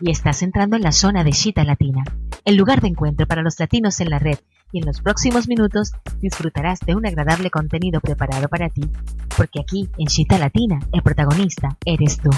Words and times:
Y 0.00 0.10
estás 0.10 0.42
entrando 0.42 0.76
en 0.76 0.82
la 0.82 0.92
zona 0.92 1.24
de 1.24 1.30
Chita 1.30 1.64
Latina, 1.64 2.02
el 2.44 2.56
lugar 2.56 2.80
de 2.80 2.88
encuentro 2.88 3.26
para 3.26 3.42
los 3.42 3.58
latinos 3.58 4.00
en 4.00 4.10
la 4.10 4.18
red 4.18 4.38
y 4.72 4.78
en 4.78 4.86
los 4.86 5.00
próximos 5.00 5.48
minutos 5.48 5.92
disfrutarás 6.20 6.80
de 6.80 6.94
un 6.94 7.06
agradable 7.06 7.50
contenido 7.50 8.00
preparado 8.00 8.48
para 8.48 8.68
ti, 8.68 8.82
porque 9.36 9.60
aquí 9.60 9.88
en 9.98 10.06
Chita 10.06 10.38
Latina 10.38 10.80
el 10.92 11.02
protagonista 11.02 11.76
eres 11.84 12.18
tú. 12.18 12.30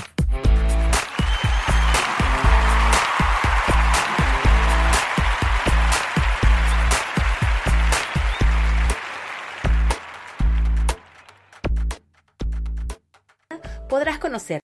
podrás 13.88 14.18
conocer 14.18 14.60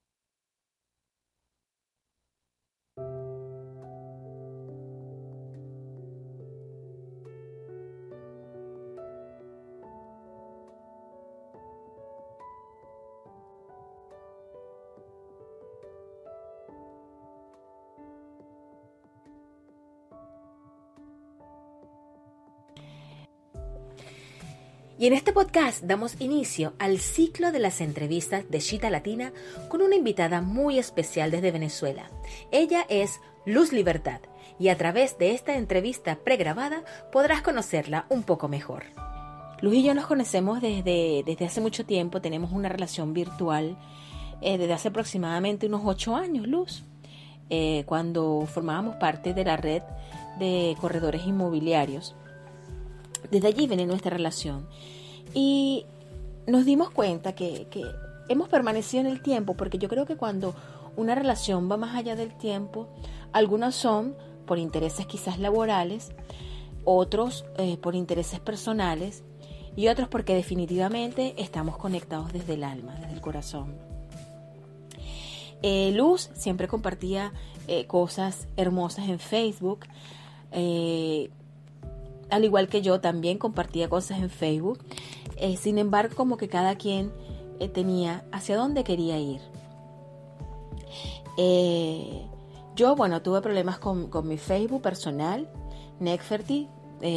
Y 25.02 25.08
en 25.08 25.14
este 25.14 25.32
podcast 25.32 25.82
damos 25.82 26.14
inicio 26.20 26.74
al 26.78 27.00
ciclo 27.00 27.50
de 27.50 27.58
las 27.58 27.80
entrevistas 27.80 28.48
de 28.48 28.60
Chita 28.60 28.88
Latina 28.88 29.32
con 29.68 29.82
una 29.82 29.96
invitada 29.96 30.42
muy 30.42 30.78
especial 30.78 31.32
desde 31.32 31.50
Venezuela. 31.50 32.08
Ella 32.52 32.86
es 32.88 33.18
Luz 33.44 33.72
Libertad 33.72 34.20
y 34.60 34.68
a 34.68 34.78
través 34.78 35.18
de 35.18 35.32
esta 35.32 35.56
entrevista 35.56 36.20
pregrabada 36.22 36.84
podrás 37.10 37.42
conocerla 37.42 38.06
un 38.10 38.22
poco 38.22 38.46
mejor. 38.46 38.84
Luz 39.60 39.74
y 39.74 39.82
yo 39.82 39.92
nos 39.92 40.06
conocemos 40.06 40.60
desde, 40.60 41.24
desde 41.26 41.46
hace 41.46 41.60
mucho 41.60 41.84
tiempo, 41.84 42.20
tenemos 42.20 42.52
una 42.52 42.68
relación 42.68 43.12
virtual 43.12 43.76
eh, 44.40 44.56
desde 44.56 44.72
hace 44.72 44.86
aproximadamente 44.86 45.66
unos 45.66 45.82
ocho 45.84 46.14
años, 46.14 46.46
Luz, 46.46 46.84
eh, 47.50 47.82
cuando 47.86 48.46
formábamos 48.46 48.94
parte 48.98 49.34
de 49.34 49.44
la 49.44 49.56
red 49.56 49.82
de 50.38 50.76
corredores 50.80 51.26
inmobiliarios. 51.26 52.14
Desde 53.32 53.48
allí 53.48 53.66
viene 53.66 53.86
nuestra 53.86 54.10
relación. 54.10 54.68
Y 55.34 55.86
nos 56.46 56.64
dimos 56.64 56.90
cuenta 56.90 57.34
que, 57.34 57.66
hemos 58.28 58.48
permanecido 58.48 59.02
en 59.02 59.06
el 59.08 59.22
tiempo, 59.22 59.54
porque 59.54 59.78
yo 59.78 59.88
creo 59.88 60.06
que 60.06 60.16
cuando 60.16 60.54
una 60.96 61.14
relación 61.14 61.70
va 61.70 61.76
más 61.76 61.94
allá 61.96 62.16
del 62.16 62.36
tiempo, 62.36 62.88
algunos 63.32 63.74
son 63.74 64.14
por 64.46 64.58
intereses 64.58 65.06
quizás 65.06 65.38
laborales, 65.38 66.12
otros 66.84 67.44
eh, 67.58 67.76
por 67.76 67.94
intereses 67.94 68.40
personales 68.40 69.22
y 69.76 69.88
otros 69.88 70.08
porque 70.08 70.34
definitivamente 70.34 71.34
estamos 71.38 71.76
conectados 71.76 72.32
desde 72.32 72.54
el 72.54 72.64
alma, 72.64 72.94
desde 72.96 73.14
el 73.14 73.20
corazón. 73.20 73.74
Eh, 75.62 75.92
Luz 75.94 76.30
siempre 76.34 76.66
compartía 76.66 77.32
eh, 77.68 77.86
cosas 77.86 78.48
hermosas 78.56 79.08
en 79.08 79.18
Facebook 79.18 79.86
al 82.32 82.44
igual 82.44 82.68
que 82.68 82.80
yo, 82.80 83.00
también 83.00 83.38
compartía 83.38 83.88
cosas 83.88 84.18
en 84.18 84.30
Facebook. 84.30 84.78
Eh, 85.36 85.56
sin 85.56 85.78
embargo, 85.78 86.14
como 86.16 86.38
que 86.38 86.48
cada 86.48 86.76
quien 86.76 87.12
eh, 87.60 87.68
tenía 87.68 88.24
hacia 88.32 88.56
dónde 88.56 88.84
quería 88.84 89.18
ir. 89.18 89.40
Eh, 91.36 92.26
yo, 92.74 92.96
bueno, 92.96 93.20
tuve 93.20 93.42
problemas 93.42 93.78
con, 93.78 94.08
mi 94.26 94.38
Facebook 94.38 94.80
personal, 94.80 95.48
Necferty. 96.00 96.68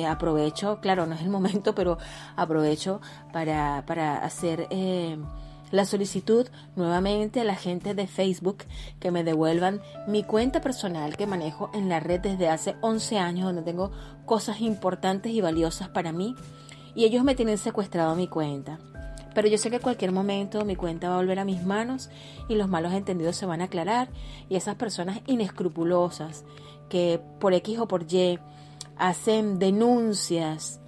aprovecho, 0.07 0.79
claro, 0.81 1.05
no 1.05 1.15
es 1.15 1.21
el 1.21 1.29
momento, 1.29 1.73
pero 1.73 1.97
aprovecho 2.35 2.99
para, 3.31 3.85
para 3.87 4.17
hacer 4.17 4.67
la 5.75 5.85
solicitud 5.85 6.47
nuevamente 6.75 7.41
a 7.41 7.43
la 7.43 7.55
gente 7.55 7.93
de 7.93 8.07
Facebook 8.07 8.63
que 8.99 9.11
me 9.11 9.23
devuelvan 9.23 9.81
mi 10.07 10.23
cuenta 10.23 10.61
personal 10.61 11.17
que 11.17 11.27
manejo 11.27 11.69
en 11.73 11.89
la 11.89 11.99
red 11.99 12.21
desde 12.21 12.49
hace 12.49 12.75
11 12.81 13.19
años, 13.19 13.45
donde 13.45 13.61
tengo 13.61 13.91
cosas 14.25 14.61
importantes 14.61 15.31
y 15.31 15.41
valiosas 15.41 15.89
para 15.89 16.11
mí. 16.11 16.35
Y 16.95 17.03
ellos 17.03 17.23
me 17.23 17.35
tienen 17.35 17.57
secuestrado 17.57 18.15
mi 18.15 18.27
cuenta. 18.27 18.79
Pero 19.33 19.49
yo 19.49 19.57
sé 19.57 19.69
que 19.69 19.75
en 19.75 19.81
cualquier 19.81 20.13
momento 20.13 20.63
mi 20.63 20.77
cuenta 20.77 21.09
va 21.09 21.15
a 21.15 21.17
volver 21.17 21.39
a 21.39 21.45
mis 21.45 21.63
manos 21.63 22.09
y 22.47 22.55
los 22.55 22.69
malos 22.69 22.93
entendidos 22.93 23.35
se 23.35 23.45
van 23.45 23.61
a 23.61 23.65
aclarar. 23.65 24.07
Y 24.47 24.55
esas 24.55 24.75
personas 24.75 25.19
inescrupulosas 25.27 26.45
que 26.87 27.19
por 27.39 27.53
X 27.53 27.79
o 27.79 27.87
por 27.87 28.11
Y 28.11 28.39
hacen 28.95 29.59
denuncias 29.59 30.79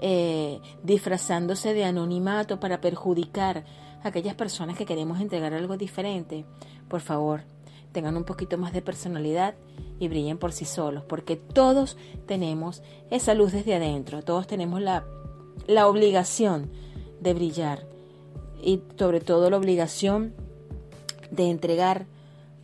eh, 0.00 0.60
disfrazándose 0.82 1.74
de 1.74 1.84
anonimato 1.84 2.60
para 2.60 2.80
perjudicar 2.80 3.64
aquellas 4.02 4.34
personas 4.34 4.76
que 4.76 4.86
queremos 4.86 5.20
entregar 5.20 5.54
algo 5.54 5.76
diferente, 5.76 6.44
por 6.88 7.00
favor, 7.00 7.42
tengan 7.92 8.16
un 8.16 8.24
poquito 8.24 8.56
más 8.58 8.72
de 8.72 8.82
personalidad 8.82 9.54
y 9.98 10.08
brillen 10.08 10.38
por 10.38 10.52
sí 10.52 10.64
solos, 10.64 11.04
porque 11.04 11.36
todos 11.36 11.96
tenemos 12.26 12.82
esa 13.10 13.34
luz 13.34 13.52
desde 13.52 13.74
adentro, 13.74 14.22
todos 14.22 14.46
tenemos 14.46 14.80
la, 14.80 15.04
la 15.66 15.88
obligación 15.88 16.70
de 17.20 17.34
brillar 17.34 17.86
y 18.62 18.82
sobre 18.98 19.20
todo 19.20 19.50
la 19.50 19.56
obligación 19.56 20.34
de 21.30 21.50
entregar 21.50 22.06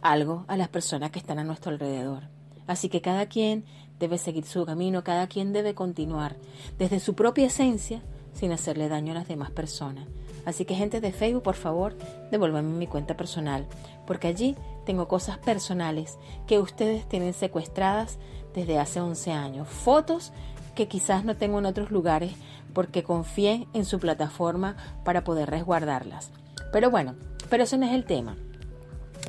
algo 0.03 0.45
a 0.49 0.57
las 0.57 0.69
personas 0.69 1.11
que 1.11 1.19
están 1.19 1.39
a 1.39 1.45
nuestro 1.45 1.73
alrededor. 1.73 2.25
Así 2.67 2.89
que 2.89 3.01
cada 3.01 3.27
quien 3.27 3.65
debe 3.99 4.19
seguir 4.19 4.45
su 4.45 4.65
camino, 4.67 5.05
cada 5.05 5.27
quien 5.27 5.53
debe 5.53 5.75
continuar 5.75 6.37
desde 6.79 7.01
su 7.01 7.15
propia 7.15 7.47
esencia 7.47 8.03
sin 8.33 8.53
hacerle 8.53 8.89
daño 8.89 9.13
a 9.13 9.17
las 9.17 9.29
demás 9.29 9.51
personas. 9.51 10.07
Así 10.47 10.65
que 10.65 10.77
gente 10.77 11.01
de 11.01 11.13
Facebook, 11.13 11.43
por 11.43 11.57
favor, 11.57 11.95
devuélvanme 12.31 12.79
mi 12.79 12.87
cuenta 12.87 13.17
personal, 13.17 13.67
porque 14.07 14.29
allí 14.29 14.57
tengo 14.87 15.09
cosas 15.09 15.39
personales 15.39 16.19
que 16.47 16.61
ustedes 16.61 17.07
tienen 17.09 17.35
secuestradas 17.35 18.19
desde 18.55 18.79
hace 18.79 19.01
11 19.01 19.33
años. 19.33 19.69
Fotos 19.69 20.33
que 20.77 20.87
quizás 20.87 21.25
no 21.25 21.37
tengo 21.37 21.59
en 21.59 21.67
otros 21.67 21.91
lugares 21.91 22.33
porque 22.73 23.03
confié 23.03 23.67
en 23.75 23.85
su 23.85 23.99
plataforma 23.99 24.77
para 25.05 25.25
poder 25.25 25.51
resguardarlas. 25.51 26.31
Pero 26.73 26.91
bueno, 26.91 27.17
pero 27.51 27.65
eso 27.65 27.77
no 27.77 27.87
es 27.87 27.93
el 27.93 28.05
tema. 28.05 28.37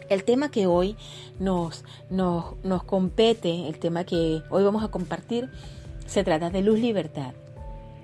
El 0.09 0.23
tema 0.23 0.51
que 0.51 0.67
hoy 0.67 0.95
nos, 1.39 1.83
nos, 2.11 2.55
nos 2.63 2.83
compete, 2.83 3.67
el 3.67 3.79
tema 3.79 4.03
que 4.03 4.43
hoy 4.49 4.63
vamos 4.63 4.83
a 4.83 4.89
compartir, 4.89 5.49
se 6.05 6.23
trata 6.23 6.51
de 6.51 6.61
Luz 6.61 6.79
Libertad. 6.79 7.33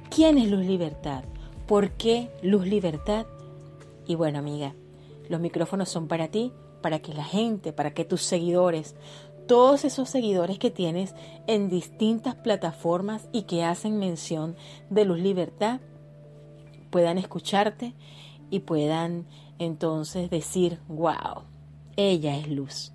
¿Quién 0.09 0.37
es 0.37 0.49
Luz 0.49 0.65
Libertad? 0.65 1.23
¿Por 1.67 1.91
qué 1.91 2.29
Luz 2.41 2.67
Libertad? 2.67 3.25
Y 4.05 4.15
bueno, 4.15 4.39
amiga, 4.39 4.73
los 5.29 5.39
micrófonos 5.39 5.87
son 5.87 6.09
para 6.09 6.27
ti, 6.27 6.51
para 6.81 6.99
que 6.99 7.13
la 7.13 7.23
gente, 7.23 7.71
para 7.71 7.93
que 7.93 8.03
tus 8.03 8.21
seguidores, 8.21 8.97
todos 9.47 9.85
esos 9.85 10.09
seguidores 10.09 10.59
que 10.59 10.71
tienes 10.71 11.15
en 11.47 11.69
distintas 11.69 12.35
plataformas 12.35 13.29
y 13.31 13.43
que 13.43 13.63
hacen 13.63 13.97
mención 13.97 14.57
de 14.89 15.05
Luz 15.05 15.19
Libertad, 15.19 15.79
puedan 16.89 17.17
escucharte 17.17 17.93
y 18.49 18.59
puedan 18.59 19.25
entonces 19.57 20.29
decir, 20.29 20.79
wow, 20.89 21.43
ella 21.95 22.37
es 22.37 22.49
luz. 22.49 22.91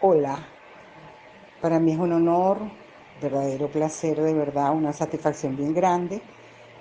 Hola, 0.00 0.46
para 1.60 1.80
mí 1.80 1.90
es 1.90 1.98
un 1.98 2.12
honor 2.12 2.87
verdadero 3.20 3.68
placer, 3.68 4.20
de 4.20 4.34
verdad, 4.34 4.74
una 4.74 4.92
satisfacción 4.92 5.56
bien 5.56 5.74
grande 5.74 6.20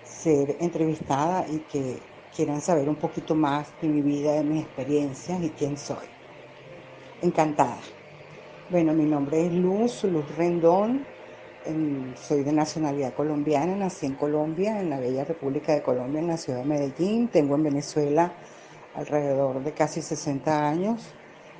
ser 0.07 0.55
entrevistada 0.59 1.45
y 1.47 1.59
que 1.71 1.99
quieran 2.35 2.61
saber 2.61 2.87
un 2.87 2.95
poquito 2.95 3.35
más 3.35 3.67
de 3.81 3.87
mi 3.87 4.01
vida, 4.01 4.33
de 4.33 4.43
mis 4.43 4.63
experiencias 4.63 5.41
y 5.43 5.49
quién 5.49 5.77
soy. 5.77 6.05
Encantada. 7.21 7.79
Bueno, 8.69 8.93
mi 8.93 9.05
nombre 9.05 9.45
es 9.45 9.53
Luz, 9.53 10.03
Luz 10.03 10.35
Rendón. 10.35 11.05
soy 12.15 12.43
de 12.43 12.53
nacionalidad 12.53 13.13
colombiana, 13.13 13.75
nací 13.75 14.05
en 14.05 14.15
Colombia, 14.15 14.79
en 14.79 14.89
la 14.89 14.99
bella 14.99 15.23
República 15.25 15.73
de 15.73 15.81
Colombia, 15.81 16.21
en 16.21 16.27
la 16.27 16.37
ciudad 16.37 16.59
de 16.59 16.65
Medellín. 16.65 17.27
Tengo 17.29 17.55
en 17.55 17.63
Venezuela 17.63 18.31
alrededor 18.93 19.63
de 19.63 19.71
casi 19.73 20.01
60 20.01 20.67
años. 20.67 21.15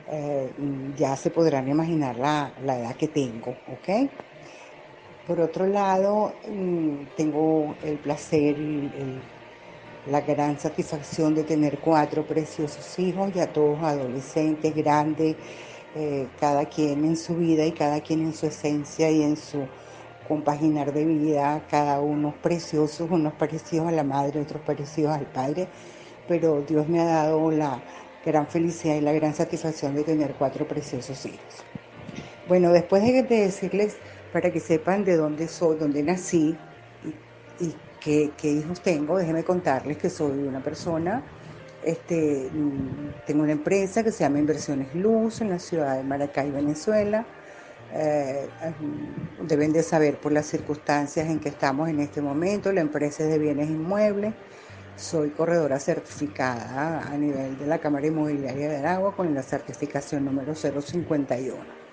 Eh, 0.09 0.50
ya 0.95 1.15
se 1.15 1.31
podrán 1.31 1.68
imaginar 1.68 2.18
la, 2.18 2.53
edad 2.59 2.95
que 2.95 3.07
tengo, 3.07 3.51
¿ok? 3.68 3.89
Por 5.27 5.41
otro 5.41 5.68
lado, 5.68 6.33
mm, 6.47 7.07
tengo 7.18 7.75
el 7.83 7.97
placer 7.97 8.57
y 8.57 8.89
la 10.09 10.21
gran 10.21 10.57
satisfacción 10.57 11.35
de 11.35 11.44
tener 11.44 11.79
cuatro 11.79 12.25
preciosos 12.25 12.97
hijos, 12.97 13.33
ya 13.33 13.47
todos 13.51 13.77
adolescentes, 13.83 14.74
grandes, 14.74 15.35
eh, 15.95 16.27
cada 16.39 16.65
quien 16.65 17.03
en 17.03 17.18
su 17.18 17.35
vida 17.35 17.65
y 17.65 17.74
cada 17.74 18.00
quien 18.00 18.21
en 18.21 18.33
su 18.33 18.45
esencia 18.45 19.12
y 19.12 19.21
en 19.21 19.35
su 19.35 19.68
compaginar 20.29 20.94
de 20.94 21.06
vida, 21.06 21.62
cada 21.69 22.00
uno 22.00 22.33
preciosos, 22.41 23.09
unos 23.12 23.33
parecidos 23.33 23.88
a 23.88 23.91
la 23.91 24.03
madre, 24.06 24.39
otros 24.39 24.62
parecidos 24.62 25.12
al 25.12 25.25
padre, 25.25 25.68
pero 26.27 26.62
Dios 26.62 26.88
me 26.88 27.01
ha 27.01 27.06
dado 27.06 27.51
la 27.51 27.81
gran 28.25 28.47
felicidad 28.47 28.95
y 28.95 29.01
la 29.01 29.13
gran 29.13 29.33
satisfacción 29.33 29.94
de 29.95 30.03
tener 30.03 30.35
cuatro 30.35 30.65
preciosos 30.68 31.25
hijos. 31.25 31.65
Bueno, 32.47 32.71
después 32.71 33.03
de 33.03 33.24
decirles, 33.24 33.97
para 34.31 34.51
que 34.51 34.59
sepan 34.59 35.03
de 35.03 35.15
dónde 35.15 35.47
soy, 35.47 35.77
dónde 35.77 36.03
nací 36.03 36.57
y, 37.59 37.75
qué, 38.00 38.31
hijos 38.44 38.81
tengo, 38.81 39.18
déjenme 39.18 39.44
contarles 39.44 39.97
que 39.97 40.09
soy 40.09 40.39
una 40.44 40.62
persona 40.62 41.24
este, 41.88 42.50
mm, 42.51 43.24
tengo 43.25 43.44
una 43.44 43.53
empresa 43.53 44.03
que 44.03 44.12
se 44.12 44.19
llama 44.25 44.39
Inversiones 44.39 44.94
Luz 44.94 45.39
en 45.39 45.50
la 45.50 45.59
ciudad 45.59 45.95
de 45.95 46.03
Maracay, 46.03 46.51
Venezuela. 46.51 47.25
Eh, 47.94 48.50
deben 49.47 49.71
de 49.71 49.81
saber 49.83 50.19
por 50.19 50.33
las 50.33 50.47
circunstancias 50.47 51.29
en 51.29 51.39
que 51.39 51.47
estamos 51.50 51.88
en 51.89 52.01
este 52.01 52.21
momento. 52.21 52.74
La 52.74 52.81
empresa 52.81 53.24
es 53.24 53.29
de 53.29 53.39
bienes 53.39 53.69
inmuebles. 53.69 54.33
Soy 54.97 55.29
corredora 55.29 55.79
certificada 55.79 57.07
a 57.07 57.18
nivel 57.18 57.57
de 57.57 57.68
la 57.68 57.77
Cámara 57.79 58.07
Inmobiliaria 58.07 58.68
de 58.68 58.77
Aragua 58.77 59.15
con 59.15 59.33
la 59.33 59.44
certificación 59.44 60.25
número 60.25 60.56
051. 60.56 61.87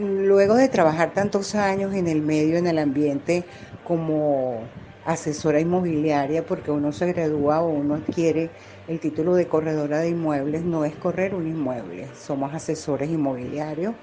Luego 0.00 0.54
de 0.54 0.68
trabajar 0.68 1.12
tantos 1.12 1.54
años 1.56 1.92
en 1.94 2.06
el 2.06 2.22
medio, 2.22 2.56
en 2.56 2.68
el 2.68 2.78
ambiente 2.78 3.48
como 3.82 4.76
asesora 5.02 5.60
inmobiliaria 5.60 6.46
porque 6.46 6.70
uno 6.70 6.92
se 6.92 7.06
gradúa 7.12 7.62
o 7.62 7.70
uno 7.70 7.94
adquiere 7.96 8.54
el 8.86 9.00
título 9.00 9.34
de 9.34 9.48
corredora 9.48 9.98
de 10.00 10.10
inmuebles, 10.10 10.64
no 10.64 10.84
es 10.84 10.96
correr 10.96 11.34
un 11.34 11.48
inmueble, 11.48 12.14
somos 12.14 12.54
asesores 12.54 13.10
inmobiliarios. 13.10 13.96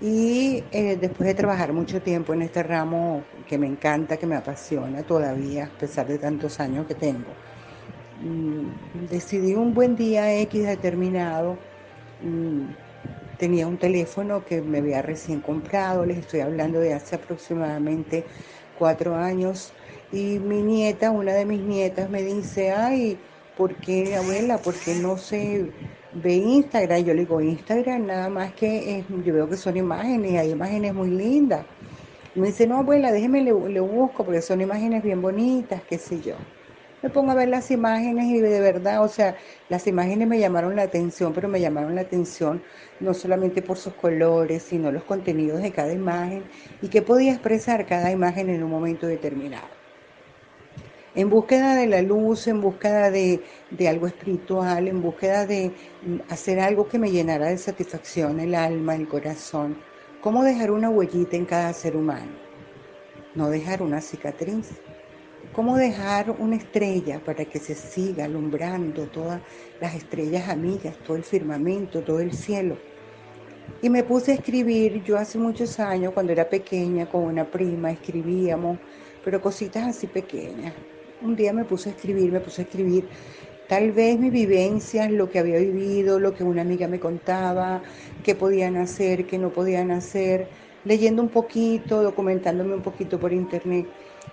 Y 0.00 0.68
eh, 0.72 0.96
después 0.98 1.28
de 1.28 1.34
trabajar 1.34 1.72
mucho 1.72 2.02
tiempo 2.02 2.34
en 2.34 2.42
este 2.42 2.62
ramo 2.62 3.30
que 3.46 3.58
me 3.58 3.68
encanta, 3.68 4.18
que 4.18 4.26
me 4.26 4.36
apasiona 4.36 5.04
todavía, 5.06 5.66
a 5.66 5.78
pesar 5.78 6.06
de 6.08 6.18
tantos 6.18 6.60
años 6.60 6.86
que 6.86 6.94
tengo, 6.96 7.40
mm, 8.12 8.72
decidí 8.92 9.54
un 9.54 9.74
buen 9.74 9.96
día 9.96 10.34
X 10.42 10.66
determinado, 10.66 11.68
mm, 12.18 12.72
tenía 13.42 13.66
un 13.66 13.76
teléfono 13.76 14.44
que 14.44 14.62
me 14.62 14.78
había 14.78 15.02
recién 15.02 15.40
comprado, 15.40 16.06
les 16.06 16.18
estoy 16.18 16.38
hablando 16.40 16.78
de 16.78 16.94
hace 16.94 17.16
aproximadamente 17.16 18.24
cuatro 18.78 19.16
años, 19.16 19.74
y 20.12 20.38
mi 20.38 20.62
nieta, 20.62 21.10
una 21.10 21.32
de 21.34 21.44
mis 21.44 21.60
nietas, 21.60 22.08
me 22.08 22.22
dice, 22.22 22.70
ay, 22.70 23.18
¿por 23.56 23.80
qué, 23.80 24.14
abuela? 24.14 24.62
¿Por 24.62 24.78
qué 24.78 24.94
no 24.94 25.16
se 25.18 25.72
ve 26.12 26.34
Instagram? 26.34 27.02
Yo 27.04 27.14
le 27.14 27.22
digo, 27.22 27.40
Instagram 27.40 28.06
nada 28.06 28.28
más 28.30 28.52
que 28.54 29.04
yo 29.08 29.34
veo 29.34 29.48
que 29.48 29.56
son 29.56 29.76
imágenes, 29.76 30.38
hay 30.38 30.50
imágenes 30.50 30.94
muy 30.94 31.10
lindas. 31.10 31.66
Me 32.34 32.48
dice, 32.48 32.66
no, 32.68 32.78
abuela, 32.78 33.10
déjeme, 33.12 33.42
le 33.42 33.80
busco, 33.80 34.24
porque 34.24 34.42
son 34.42 34.60
imágenes 34.60 35.02
bien 35.02 35.20
bonitas, 35.22 35.82
qué 35.84 35.98
sé 35.98 36.20
yo 36.20 36.36
me 37.02 37.10
pongo 37.10 37.32
a 37.32 37.34
ver 37.34 37.48
las 37.48 37.70
imágenes 37.70 38.26
y 38.26 38.40
de 38.40 38.60
verdad, 38.60 39.02
o 39.02 39.08
sea, 39.08 39.36
las 39.68 39.86
imágenes 39.86 40.28
me 40.28 40.38
llamaron 40.38 40.76
la 40.76 40.82
atención, 40.82 41.32
pero 41.32 41.48
me 41.48 41.60
llamaron 41.60 41.94
la 41.94 42.02
atención 42.02 42.62
no 43.00 43.14
solamente 43.14 43.62
por 43.62 43.76
sus 43.76 43.94
colores, 43.94 44.62
sino 44.62 44.92
los 44.92 45.04
contenidos 45.04 45.60
de 45.62 45.72
cada 45.72 45.92
imagen 45.92 46.44
y 46.80 46.88
qué 46.88 47.02
podía 47.02 47.32
expresar 47.32 47.86
cada 47.86 48.10
imagen 48.10 48.48
en 48.50 48.62
un 48.62 48.70
momento 48.70 49.06
determinado 49.06 49.82
en 51.14 51.28
búsqueda 51.28 51.74
de 51.74 51.86
la 51.86 52.02
luz, 52.02 52.46
en 52.46 52.60
búsqueda 52.60 53.10
de, 53.10 53.42
algo 53.88 54.06
espiritual, 54.06 54.88
en 54.88 55.02
búsqueda 55.02 55.46
de 55.46 55.72
hacer 56.28 56.60
algo 56.60 56.88
que 56.88 56.98
me 56.98 57.10
llenara 57.10 57.48
de 57.48 57.58
satisfacción 57.58 58.40
el 58.40 58.54
alma, 58.54 58.94
el 58.94 59.08
corazón. 59.08 59.76
¿Cómo 60.20 60.42
dejar 60.44 60.70
una 60.70 60.88
huellita 60.88 61.36
en 61.36 61.44
cada 61.44 61.72
ser 61.72 61.96
humano? 61.96 62.32
No 63.34 63.50
dejar 63.50 63.82
una 63.82 64.00
cicatriz. 64.00 64.70
¿Cómo 65.52 65.76
dejar 65.76 66.30
una 66.38 66.56
estrella 66.56 67.20
para 67.24 67.44
que 67.44 67.58
se 67.58 67.74
siga 67.74 68.24
alumbrando 68.24 69.06
todas 69.06 69.40
las 69.80 69.94
estrellas 69.94 70.48
amigas, 70.48 70.96
todo 71.06 71.16
el 71.16 71.24
firmamento, 71.24 72.02
todo 72.02 72.20
el 72.20 72.32
cielo? 72.32 72.78
Y 73.82 73.90
me 73.90 74.02
puse 74.02 74.32
a 74.32 74.34
escribir, 74.34 75.02
yo 75.04 75.18
hace 75.18 75.38
muchos 75.38 75.78
años, 75.78 76.12
cuando 76.12 76.32
era 76.32 76.48
pequeña, 76.48 77.08
con 77.08 77.24
una 77.24 77.50
prima, 77.50 77.90
escribíamos, 77.90 78.78
pero 79.24 79.40
cositas 79.40 79.86
así 79.88 80.06
pequeñas 80.06 80.74
un 81.22 81.36
día 81.36 81.52
me 81.52 81.64
puse 81.64 81.90
a 81.90 81.92
escribir, 81.92 82.32
me 82.32 82.40
puse 82.40 82.62
a 82.62 82.64
escribir 82.64 83.08
tal 83.68 83.92
vez 83.92 84.18
mis 84.18 84.32
vivencias, 84.32 85.10
lo 85.10 85.30
que 85.30 85.38
había 85.38 85.58
vivido, 85.58 86.18
lo 86.18 86.34
que 86.34 86.44
una 86.44 86.62
amiga 86.62 86.88
me 86.88 87.00
contaba, 87.00 87.82
qué 88.22 88.34
podían 88.34 88.76
hacer, 88.76 89.26
qué 89.26 89.38
no 89.38 89.50
podían 89.50 89.90
hacer, 89.90 90.48
leyendo 90.84 91.22
un 91.22 91.28
poquito, 91.28 92.02
documentándome 92.02 92.74
un 92.74 92.82
poquito 92.82 93.18
por 93.18 93.32
internet. 93.32 93.86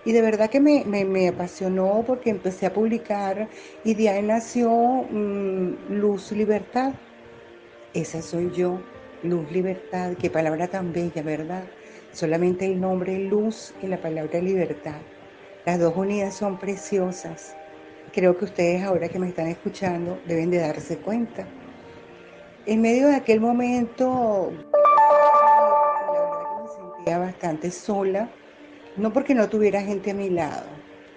Y 0.06 0.14
de 0.14 0.22
verdad 0.22 0.50
que 0.50 0.60
me, 0.60 1.28
apasionó 1.28 2.04
porque 2.08 2.30
empecé 2.30 2.66
a 2.66 2.74
publicar 2.74 3.50
y 3.84 3.94
de 3.96 4.10
ahí 4.10 4.22
nació 4.24 4.70
mm, 4.72 5.90
Luz 5.90 6.32
Libertad. 6.32 6.94
Esa 7.94 8.22
soy 8.22 8.52
yo, 8.52 8.80
Luz 9.24 9.52
Libertad, 9.52 10.14
qué 10.20 10.30
palabra 10.30 10.68
tan 10.68 10.94
bella, 10.94 11.22
¿verdad? 11.22 11.64
Solamente 12.14 12.66
el 12.66 12.80
nombre 12.80 13.20
Luz 13.20 13.74
y 13.82 13.88
la 13.88 13.98
palabra 13.98 14.40
libertad. 14.40 15.02
Las 15.66 15.80
dos 15.80 15.96
unidas 15.96 16.34
son 16.34 16.58
preciosas. 16.58 17.56
Creo 18.14 18.38
que 18.38 18.46
ustedes 18.46 18.84
ahora 18.84 19.10
que 19.10 19.20
me 19.20 19.28
están 19.28 19.48
escuchando 19.48 20.20
deben 20.26 20.50
de 20.50 20.60
darse 20.60 20.98
cuenta. 20.98 21.46
En 22.66 22.82
medio 22.82 23.08
de 23.08 23.16
aquel 23.16 23.40
momento, 23.40 24.52
la 24.52 26.20
verdad 26.24 26.40
que 26.48 26.64
me 26.64 26.96
sentía 26.96 27.18
bastante 27.20 27.72
sola, 27.72 28.30
no 29.00 29.14
porque 29.14 29.34
no 29.34 29.50
tuviera 29.50 29.82
gente 29.82 30.12
a 30.12 30.14
mi 30.14 30.30
lado. 30.30 30.68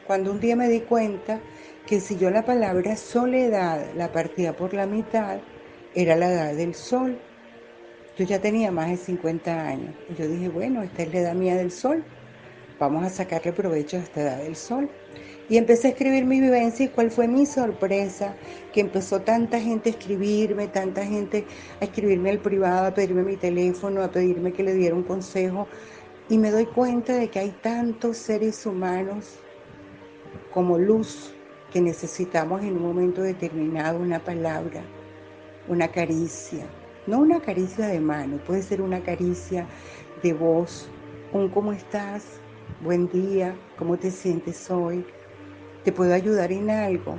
Cuando 0.07 0.31
un 0.31 0.41
día 0.41 0.57
me 0.57 0.69
di 0.69 0.81
cuenta 0.81 1.41
que 1.87 2.01
si 2.01 2.17
yo 2.17 2.31
la 2.31 2.45
palabra 2.45 2.97
soledad 2.97 3.85
la 3.97 4.13
partía 4.13 4.57
por 4.57 4.75
la 4.75 4.87
mitad, 4.87 5.39
era 5.95 6.17
la 6.17 6.33
edad 6.33 6.55
del 6.55 6.75
sol. 6.75 7.19
Yo 8.17 8.25
ya 8.25 8.41
tenía 8.41 8.71
más 8.71 8.91
de 8.91 8.97
50 8.97 9.67
años. 9.67 9.95
Y 10.11 10.15
yo 10.15 10.29
dije, 10.29 10.49
bueno, 10.49 10.83
esta 10.83 11.03
es 11.03 11.13
la 11.13 11.21
edad 11.21 11.35
mía 11.35 11.57
del 11.57 11.71
sol 11.71 12.05
vamos 12.83 13.05
a 13.05 13.11
sacarle 13.11 13.53
provecho 13.53 13.97
a 13.97 14.01
esta 14.01 14.23
edad 14.23 14.39
del 14.39 14.57
sol. 14.57 14.91
Y 15.49 15.57
empecé 15.57 15.89
a 15.89 15.91
escribir 15.91 16.25
mi 16.25 16.41
vivencia 16.41 16.87
y 16.87 16.89
cuál 16.89 17.11
fue 17.11 17.29
mi 17.29 17.47
sorpresa, 17.47 18.35
que 18.73 18.81
empezó 18.81 19.21
tanta 19.21 19.61
gente 19.61 19.91
a 19.91 19.93
escribirme, 19.93 20.67
tanta 20.67 21.05
gente 21.05 21.45
a 21.81 21.85
escribirme 21.85 22.31
al 22.31 22.39
privado, 22.39 22.87
a 22.87 22.95
pedirme 22.95 23.23
mi 23.23 23.37
teléfono, 23.37 24.03
a 24.03 24.11
pedirme 24.11 24.53
que 24.53 24.65
le 24.65 24.75
diera 24.75 24.97
un 24.97 25.05
consejo. 25.05 25.69
Y 26.29 26.39
me 26.39 26.51
doy 26.51 26.67
cuenta 26.67 27.15
de 27.15 27.29
que 27.29 27.41
hay 27.41 27.51
tantos 27.51 28.17
seres 28.17 28.65
humanos 28.65 29.39
como 30.53 30.79
luz 30.79 31.35
que 31.73 31.81
necesitamos 31.81 32.63
en 32.63 32.77
un 32.77 32.83
momento 32.83 33.23
determinado 33.23 33.99
una 33.99 34.23
palabra, 34.23 34.83
una 35.69 35.89
caricia. 35.89 36.67
No 37.07 37.19
una 37.19 37.41
caricia 37.41 37.89
de 37.89 38.01
mano, 38.01 38.37
puede 38.47 38.63
ser 38.63 38.81
una 38.81 39.03
caricia 39.03 39.67
de 40.23 40.33
voz, 40.33 40.89
un 41.33 41.49
cómo 41.49 41.73
estás, 41.73 42.25
buen 42.81 43.09
día, 43.09 43.57
¿cómo 43.77 43.97
te 43.97 44.11
sientes 44.11 44.71
hoy? 44.71 45.05
¿Te 45.85 45.91
puedo 45.91 46.15
ayudar 46.15 46.53
en 46.53 46.71
algo? 46.71 47.19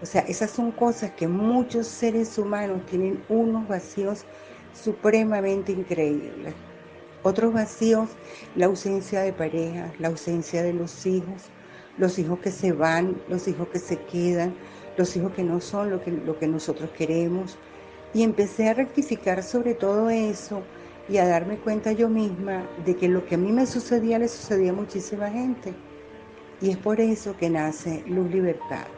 O 0.00 0.06
sea, 0.06 0.22
esas 0.22 0.50
son 0.50 0.70
cosas 0.70 1.12
que 1.12 1.26
muchos 1.26 1.88
seres 1.88 2.38
humanos 2.38 2.84
tienen 2.86 3.24
unos 3.28 3.66
vacíos 3.66 4.24
supremamente 4.72 5.72
increíbles. 5.72 6.54
Otros 7.24 7.54
vacíos, 7.54 8.10
la 8.54 8.66
ausencia 8.66 9.22
de 9.22 9.32
pareja, 9.32 9.90
la 9.98 10.08
ausencia 10.08 10.62
de 10.62 10.74
los 10.74 11.06
hijos, 11.06 11.44
los 11.96 12.18
hijos 12.18 12.38
que 12.40 12.50
se 12.50 12.72
van, 12.72 13.16
los 13.30 13.48
hijos 13.48 13.68
que 13.68 13.78
se 13.78 13.96
quedan, 13.96 14.54
los 14.98 15.16
hijos 15.16 15.32
que 15.32 15.42
no 15.42 15.58
son 15.62 15.90
lo 15.90 16.02
que, 16.02 16.10
lo 16.10 16.38
que 16.38 16.46
nosotros 16.46 16.90
queremos. 16.90 17.56
Y 18.12 18.24
empecé 18.24 18.68
a 18.68 18.74
rectificar 18.74 19.42
sobre 19.42 19.72
todo 19.74 20.10
eso 20.10 20.62
y 21.08 21.16
a 21.16 21.26
darme 21.26 21.56
cuenta 21.56 21.92
yo 21.92 22.10
misma 22.10 22.68
de 22.84 22.94
que 22.94 23.08
lo 23.08 23.24
que 23.24 23.36
a 23.36 23.38
mí 23.38 23.52
me 23.52 23.64
sucedía 23.64 24.18
le 24.18 24.28
sucedía 24.28 24.72
a 24.72 24.74
muchísima 24.74 25.30
gente. 25.30 25.74
Y 26.60 26.72
es 26.72 26.76
por 26.76 27.00
eso 27.00 27.34
que 27.38 27.48
nace 27.48 28.04
Luz 28.06 28.30
Libertad. 28.30 28.93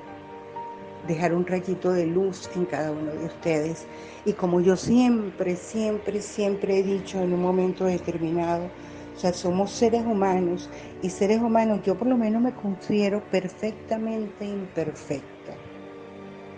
Dejar 1.07 1.35
un 1.35 1.47
rayito 1.47 1.93
de 1.93 2.07
luz 2.07 2.51
en 2.57 2.65
cada 2.65 2.91
uno 2.91 3.13
de 3.13 3.27
ustedes. 3.27 3.87
Y 4.25 4.33
como 4.33 4.61
yo 4.61 4.77
siempre, 4.77 5.57
siempre, 5.57 6.21
siempre 6.21 6.79
he 6.79 6.83
dicho 6.83 7.21
en 7.21 7.33
un 7.33 7.43
momento 7.43 7.85
determinado, 7.85 8.71
O 9.15 9.19
sea, 9.19 9.33
somos 9.33 9.71
seres 9.71 10.05
humanos 10.05 10.69
y 11.01 11.09
seres 11.09 11.41
humanos 11.41 11.81
yo 11.83 11.97
por 11.97 12.07
lo 12.07 12.19
menos 12.19 12.43
me 12.43 12.53
considero 12.53 13.23
perfectamente 13.31 14.45
imperfecta. 14.45 15.55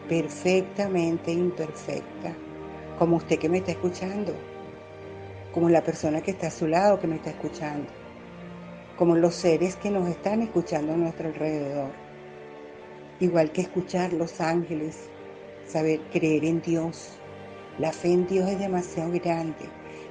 Perfectamente 0.09 1.31
imperfecta. 1.33 2.35
Como 2.99 3.17
usted 3.17 3.39
que 3.39 3.49
me 3.49 3.59
está 3.59 3.73
escuchando. 3.73 4.33
Como 5.53 5.69
la 5.69 5.83
persona 5.85 6.21
que 6.21 6.33
está 6.33 6.49
a 6.49 6.51
su 6.51 6.67
lado 6.67 6.99
que 6.99 7.07
me 7.07 7.17
está 7.17 7.31
escuchando. 7.31 7.89
Como 8.97 9.15
los 9.15 9.35
seres 9.37 9.77
que 9.77 9.91
nos 9.91 10.09
están 10.09 10.43
escuchando 10.43 10.95
a 10.95 10.97
nuestro 10.97 11.29
alrededor. 11.29 12.08
Igual 13.21 13.51
que 13.51 13.63
escuchar 13.63 14.13
los 14.13 14.41
ángeles, 14.41 15.09
saber 15.67 16.01
creer 16.13 16.45
en 16.45 16.63
Dios. 16.63 17.19
La 17.79 17.93
fe 17.93 18.13
en 18.13 18.29
Dios 18.29 18.49
es 18.49 18.61
demasiado 18.61 19.11
grande 19.11 19.69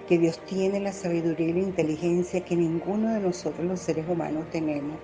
que 0.10 0.18
Dios 0.18 0.40
tiene 0.46 0.82
la 0.82 0.92
sabiduría 0.92 1.48
y 1.48 1.54
la 1.54 1.60
inteligencia 1.60 2.44
que 2.44 2.56
ninguno 2.56 3.14
de 3.14 3.22
nosotros 3.22 3.66
los 3.66 3.80
seres 3.80 4.06
humanos 4.10 4.50
tenemos. 4.52 4.98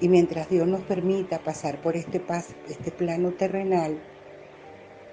Y 0.00 0.08
mientras 0.08 0.48
Dios 0.48 0.66
nos 0.66 0.80
permita 0.82 1.38
pasar 1.40 1.80
por 1.82 1.94
este, 1.94 2.22
este 2.68 2.90
plano 2.90 3.32
terrenal, 3.32 3.98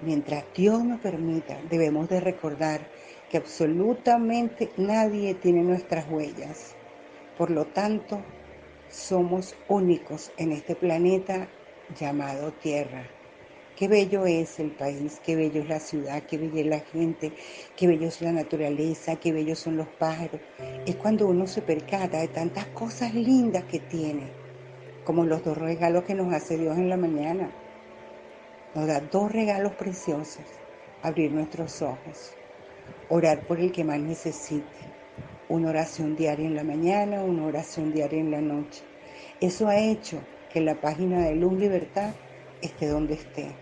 mientras 0.02 0.46
Dios 0.56 0.84
nos 0.86 1.02
permita, 1.02 1.60
debemos 1.70 2.08
de 2.08 2.22
recordar 2.22 2.88
que 3.30 3.38
absolutamente 3.38 4.72
nadie 4.78 5.34
tiene 5.34 5.62
nuestras 5.62 6.10
huellas. 6.10 6.74
Por 7.38 7.50
lo 7.52 7.66
tanto, 7.66 8.22
somos 8.90 9.56
únicos 9.68 10.32
en 10.38 10.54
este 10.54 10.76
planeta 10.76 11.50
llamado 11.96 12.52
Tierra. 12.52 13.04
Qué 13.76 13.88
bello 13.88 14.26
es 14.26 14.60
el 14.60 14.72
país, 14.72 15.22
qué 15.24 15.36
bello 15.36 15.62
es 15.62 15.70
la 15.70 15.80
ciudad, 15.80 16.24
qué 16.24 16.38
bella 16.38 16.62
es 16.62 16.68
la 16.68 16.80
gente, 16.80 17.32
qué 17.76 17.88
bello 17.88 18.08
es 18.08 18.22
la 18.22 18.32
naturaleza, 18.32 19.18
qué 19.18 19.32
bellos 19.32 19.60
son 19.60 19.78
los 19.78 19.88
pájaros. 19.88 20.42
Es 20.86 20.96
cuando 20.96 21.28
uno 21.28 21.46
se 21.46 21.62
percata 21.62 22.20
de 22.20 22.28
tantas 22.28 22.66
cosas 22.68 23.14
lindas 23.14 23.66
que 23.66 23.80
tiene, 23.80 24.32
como 25.04 25.26
los 25.26 25.44
dos 25.44 25.58
regalos 25.58 26.04
que 26.06 26.16
nos 26.16 26.34
hace 26.34 26.58
Dios 26.58 26.76
en 26.78 26.90
la 26.90 26.98
mañana. 26.98 27.52
Nos 28.74 28.88
da 28.88 29.00
dos 29.00 29.32
regalos 29.32 29.74
preciosos, 29.74 30.46
abrir 31.04 31.32
nuestros 31.32 31.82
ojos, 31.82 32.34
orar 33.10 33.46
por 33.46 33.60
el 33.60 33.72
que 33.72 33.84
más 33.84 34.00
necesite, 34.00 34.66
una 35.50 35.70
oración 35.70 36.16
diaria 36.16 36.48
en 36.48 36.56
la 36.56 36.64
mañana, 36.64 37.22
una 37.22 37.46
oración 37.46 37.94
diaria 37.94 38.20
en 38.20 38.32
la 38.32 38.42
noche. 38.42 38.84
Eso 39.40 39.68
ha 39.68 39.78
hecho 39.78 40.20
que 40.52 40.62
la 40.62 40.76
página 40.76 41.20
de 41.20 41.36
Luz 41.36 41.54
Libertad 41.54 42.14
esté 42.62 42.88
donde 42.88 43.16
esté 43.16 43.56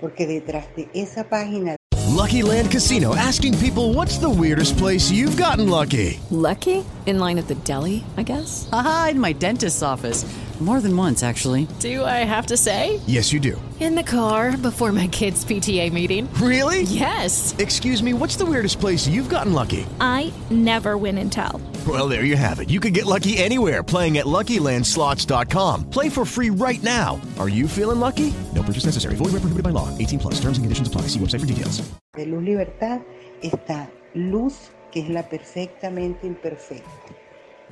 porque 0.00 0.26
detrás 0.26 0.66
de 0.76 0.88
esa 0.92 1.24
página. 1.24 1.76
Lucky 2.14 2.42
Land 2.42 2.70
Casino 2.70 3.14
asking 3.16 3.56
people 3.58 3.94
what's 3.94 4.18
the 4.18 4.28
weirdest 4.28 4.76
place 4.76 5.10
you've 5.10 5.36
gotten 5.36 5.68
lucky. 5.68 6.20
Lucky? 6.30 6.84
In 7.06 7.18
line 7.18 7.38
at 7.38 7.48
the 7.48 7.56
deli, 7.64 8.04
I 8.16 8.22
guess. 8.22 8.68
Aha, 8.72 9.08
in 9.12 9.20
my 9.20 9.32
dentist's 9.32 9.82
office. 9.82 10.24
More 10.60 10.80
than 10.80 10.96
once, 10.96 11.24
actually. 11.24 11.66
Do 11.80 12.04
I 12.04 12.22
have 12.24 12.46
to 12.46 12.56
say? 12.56 13.00
Yes, 13.06 13.32
you 13.32 13.40
do. 13.40 13.60
In 13.80 13.96
the 13.96 14.04
car 14.04 14.56
before 14.56 14.92
my 14.92 15.08
kids' 15.08 15.44
PTA 15.44 15.92
meeting. 15.92 16.32
Really? 16.34 16.82
Yes. 16.82 17.54
Excuse 17.58 18.02
me, 18.02 18.14
what's 18.14 18.36
the 18.36 18.46
weirdest 18.46 18.78
place 18.78 19.08
you've 19.08 19.28
gotten 19.28 19.52
lucky? 19.52 19.84
I 20.00 20.32
never 20.50 20.96
win 20.96 21.18
and 21.18 21.30
tell. 21.30 21.60
Well, 21.86 22.08
there 22.08 22.24
you 22.24 22.36
have 22.36 22.60
it. 22.60 22.70
You 22.70 22.78
can 22.78 22.92
get 22.92 23.04
lucky 23.04 23.36
anywhere 23.36 23.82
playing 23.82 24.18
at 24.18 24.26
LuckyLandSlots.com. 24.26 25.90
Play 25.90 26.08
for 26.08 26.24
free 26.24 26.50
right 26.50 26.82
now. 26.84 27.20
Are 27.38 27.48
you 27.48 27.66
feeling 27.66 27.98
lucky? 27.98 28.32
No 28.54 28.62
purchase 28.62 28.86
necessary. 28.86 29.16
Void 29.16 29.32
where 29.32 29.42
prohibited 29.42 29.64
by 29.64 29.70
law. 29.70 29.90
18 29.98 30.20
plus. 30.20 30.34
Terms 30.34 30.56
and 30.56 30.64
conditions 30.64 30.86
apply. 30.88 31.08
See 31.08 31.18
website 31.18 31.40
for 31.40 31.46
details. 31.46 31.82
De 32.16 32.24
Luz 32.26 32.44
Libertad 32.44 33.02
está 33.42 33.90
Luz, 34.14 34.70
que 34.92 35.02
es 35.02 35.10
la 35.10 35.28
perfectamente 35.28 36.28
imperfecta. 36.28 36.88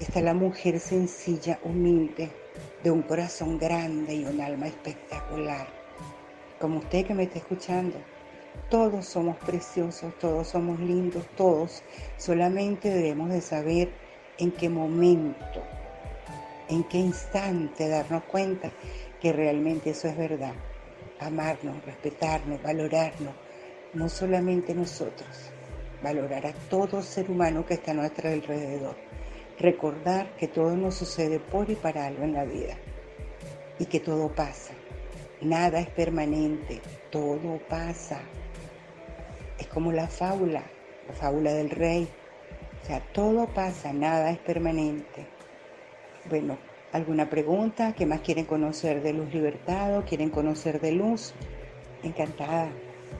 Está 0.01 0.21
la 0.21 0.35
mujer 0.35 0.81
sencilla, 0.81 1.61
humilde, 1.63 2.33
de 2.83 2.91
un 2.91 3.03
corazón 3.03 3.59
grande 3.59 4.15
y 4.15 4.25
un 4.25 4.41
alma 4.41 4.67
espectacular. 4.67 5.67
Como 6.59 6.79
usted 6.79 7.07
que 7.07 7.15
me 7.15 7.25
está 7.25 7.39
escuchando, 7.39 7.99
todos 8.69 9.07
somos 9.07 9.37
preciosos, 9.39 10.19
todos 10.19 10.49
somos 10.49 10.81
lindos, 10.81 11.25
todos. 11.37 11.83
Solamente 12.17 12.91
debemos 12.91 13.31
de 13.31 13.41
saber 13.41 13.93
en 14.39 14.51
qué 14.53 14.69
momento, 14.69 15.63
en 16.69 16.85
qué 16.85 16.99
instante 16.99 17.89
darnos 17.89 18.25
cuenta 18.25 18.71
que 19.21 19.33
realmente 19.33 19.91
eso 19.91 20.09
es 20.09 20.17
verdad. 20.17 20.55
Amarnos, 21.21 21.85
respetarnos, 21.85 22.63
valorarnos, 22.63 23.35
no 23.95 24.09
solamente 24.09 24.75
nosotros, 24.75 25.29
valorar 26.03 26.47
a 26.47 26.53
todo 26.69 27.03
ser 27.03 27.31
humano 27.31 27.65
que 27.65 27.75
está 27.75 27.93
a 27.93 27.95
nuestro 27.95 28.29
alrededor 28.29 29.12
recordar 29.59 30.35
que 30.37 30.49
todo 30.49 30.77
nos 30.77 30.95
sucede 30.95 31.39
por 31.39 31.71
y 31.71 31.75
para 31.75 32.07
algo 32.07 32.25
en 32.25 32.35
la 32.35 32.45
vida 32.45 32.77
y 33.79 33.87
que 33.87 34.01
todo 34.01 34.29
pasa. 34.29 34.75
Nada 35.41 35.81
es 35.81 35.89
permanente, 35.89 36.81
todo 37.11 37.59
pasa. 37.69 38.21
Es 39.59 39.67
como 39.67 39.91
la 39.93 40.07
fábula, 40.07 40.63
la 41.09 41.15
fábula 41.15 41.53
del 41.53 41.71
rey. 41.71 42.09
O 42.83 42.87
sea, 42.87 43.01
todo 43.13 43.47
pasa, 43.47 43.93
nada 43.93 44.31
es 44.31 44.39
permanente. 44.39 45.27
Bueno, 46.29 46.59
¿alguna 46.93 47.29
pregunta? 47.29 47.93
¿Qué 47.93 48.07
más 48.07 48.21
quieren 48.21 48.45
conocer 48.45 49.03
de 49.03 49.13
Luz 49.13 49.33
Libertado? 49.33 50.05
¿Quieren 50.05 50.31
conocer 50.31 50.81
de 50.81 50.93
Luz? 50.93 51.35
Encantada. 52.05 52.71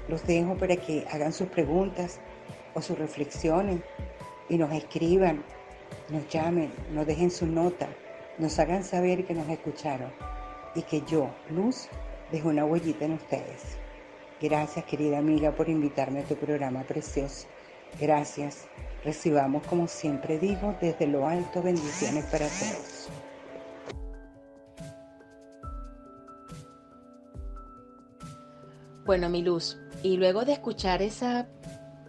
Los 0.09 0.27
dejo 0.27 0.57
para 0.57 0.77
que 0.77 1.05
hagan 1.11 1.33
sus 1.33 1.49
preguntas 1.49 2.21
o 2.75 2.83
sus 2.83 2.99
reflexiones 2.99 3.81
y 4.49 4.59
nos 4.59 4.73
escriban 4.73 5.45
nos 6.09 6.29
llamen, 6.29 6.73
nos 6.93 7.07
dejen 7.07 7.31
su 7.31 7.47
nota, 7.47 7.89
nos 8.39 8.59
hagan 8.59 8.85
saber 8.85 9.25
que 9.25 9.35
nos 9.35 9.49
escucharon 9.49 10.11
y 10.75 10.83
que 10.83 11.03
yo, 11.03 11.31
Luz, 11.51 11.89
dejo 12.31 12.49
una 12.49 12.65
huellita 12.65 13.05
en 13.05 13.15
ustedes. 13.15 13.79
Gracias, 14.41 14.85
querida 14.87 15.19
amiga, 15.19 15.53
por 15.53 15.69
invitarme 15.69 16.21
a 16.21 16.25
tu 16.25 16.35
programa 16.35 16.83
precioso. 16.83 17.47
Gracias. 18.01 18.67
Recibamos, 19.05 19.65
como 19.67 19.87
siempre 19.87 20.39
digo, 20.39 20.75
desde 20.81 21.07
lo 21.07 21.29
alto 21.29 21.63
bendiciones 21.63 22.25
para 22.27 22.47
todos. 22.47 23.09
Bueno, 29.05 29.29
mi 29.29 29.43
luz, 29.43 29.79
y 30.03 30.17
luego 30.17 30.45
de 30.45 30.53
escuchar 30.53 31.03
esa 31.03 31.49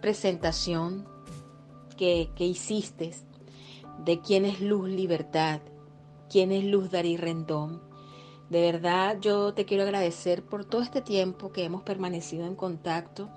presentación 0.00 1.06
que, 1.96 2.30
que 2.36 2.44
hiciste 2.44 3.12
de 3.98 4.20
quién 4.20 4.44
es 4.44 4.60
Luz 4.60 4.88
Libertad, 4.88 5.60
quién 6.28 6.52
es 6.52 6.64
Luz 6.64 6.90
Darí 6.90 7.16
Rendón. 7.16 7.82
De 8.50 8.60
verdad 8.60 9.18
yo 9.20 9.54
te 9.54 9.64
quiero 9.64 9.84
agradecer 9.84 10.44
por 10.44 10.64
todo 10.64 10.82
este 10.82 11.00
tiempo 11.00 11.52
que 11.52 11.64
hemos 11.64 11.82
permanecido 11.82 12.46
en 12.46 12.56
contacto 12.56 13.30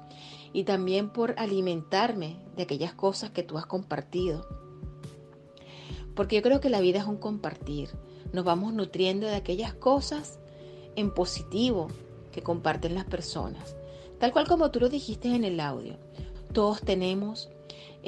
y 0.54 0.64
también 0.64 1.10
por 1.10 1.36
alimentarme 1.38 2.38
de 2.56 2.64
aquellas 2.64 2.94
cosas 2.94 3.32
que 3.32 3.44
tú 3.44 3.58
has 3.58 3.66
compartido. 3.66 4.48
Porque 6.16 6.36
yo 6.36 6.42
creo 6.42 6.60
que 6.60 6.70
la 6.70 6.82
vida 6.82 7.00
es 7.00 7.06
un 7.06 7.18
compartir. 7.18 7.90
Nos 8.34 8.44
vamos 8.44 8.74
nutriendo 8.74 9.28
de 9.28 9.36
aquellas 9.36 9.74
cosas 9.74 10.40
en 10.96 11.12
positivo 11.14 11.88
que 12.32 12.42
comparten 12.42 12.96
las 12.96 13.06
personas. 13.06 13.76
Tal 14.20 14.32
cual 14.32 14.48
como 14.48 14.72
tú 14.72 14.80
lo 14.80 14.90
dijiste 14.90 15.28
en 15.34 15.44
el 15.44 15.60
audio. 15.60 15.98
Todos 16.54 16.82
tenemos 16.82 17.50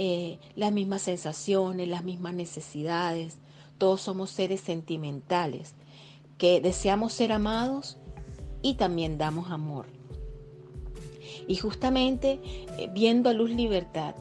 eh, 0.02 0.40
las 0.56 0.72
mismas 0.72 1.02
sensaciones, 1.02 1.86
las 1.90 2.06
mismas 2.06 2.34
necesidades. 2.34 3.38
Todos 3.78 4.00
somos 4.00 4.30
seres 4.30 4.62
sentimentales 4.62 5.76
que 6.38 6.62
deseamos 6.62 7.12
ser 7.12 7.34
amados 7.34 7.98
y 8.62 8.76
también 8.76 9.18
damos 9.18 9.52
amor. 9.52 9.88
Y 11.50 11.58
justamente 11.58 12.40
eh, 12.78 12.90
viendo 12.94 13.30
a 13.30 13.34
Luz 13.34 13.50
Libertad, 13.50 14.16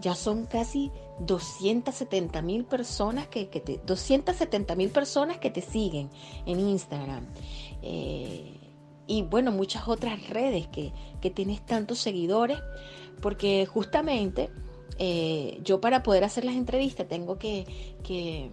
ya 0.00 0.14
son 0.14 0.46
casi 0.46 0.90
270 1.20 2.40
mil 2.40 2.64
personas 2.64 3.28
que, 3.28 3.44
te, 3.44 3.82
270 3.84 4.76
mil 4.76 4.88
personas 4.88 5.36
que 5.36 5.50
te 5.50 5.60
siguen 5.60 6.08
en 6.46 6.58
Instagram. 6.58 7.26
Eh, 7.82 8.54
y 9.06 9.22
bueno, 9.24 9.52
muchas 9.52 9.88
otras 9.88 10.26
redes 10.30 10.68
que, 10.68 10.94
que 11.20 11.28
tienes 11.28 11.66
tantos 11.66 11.98
seguidores, 11.98 12.60
porque 13.20 13.66
justamente 13.66 14.48
eh, 14.98 15.60
yo 15.62 15.80
para 15.80 16.02
poder 16.02 16.24
hacer 16.24 16.44
las 16.44 16.56
entrevistas 16.56 17.06
tengo 17.06 17.38
que, 17.38 17.66
que, 18.02 18.50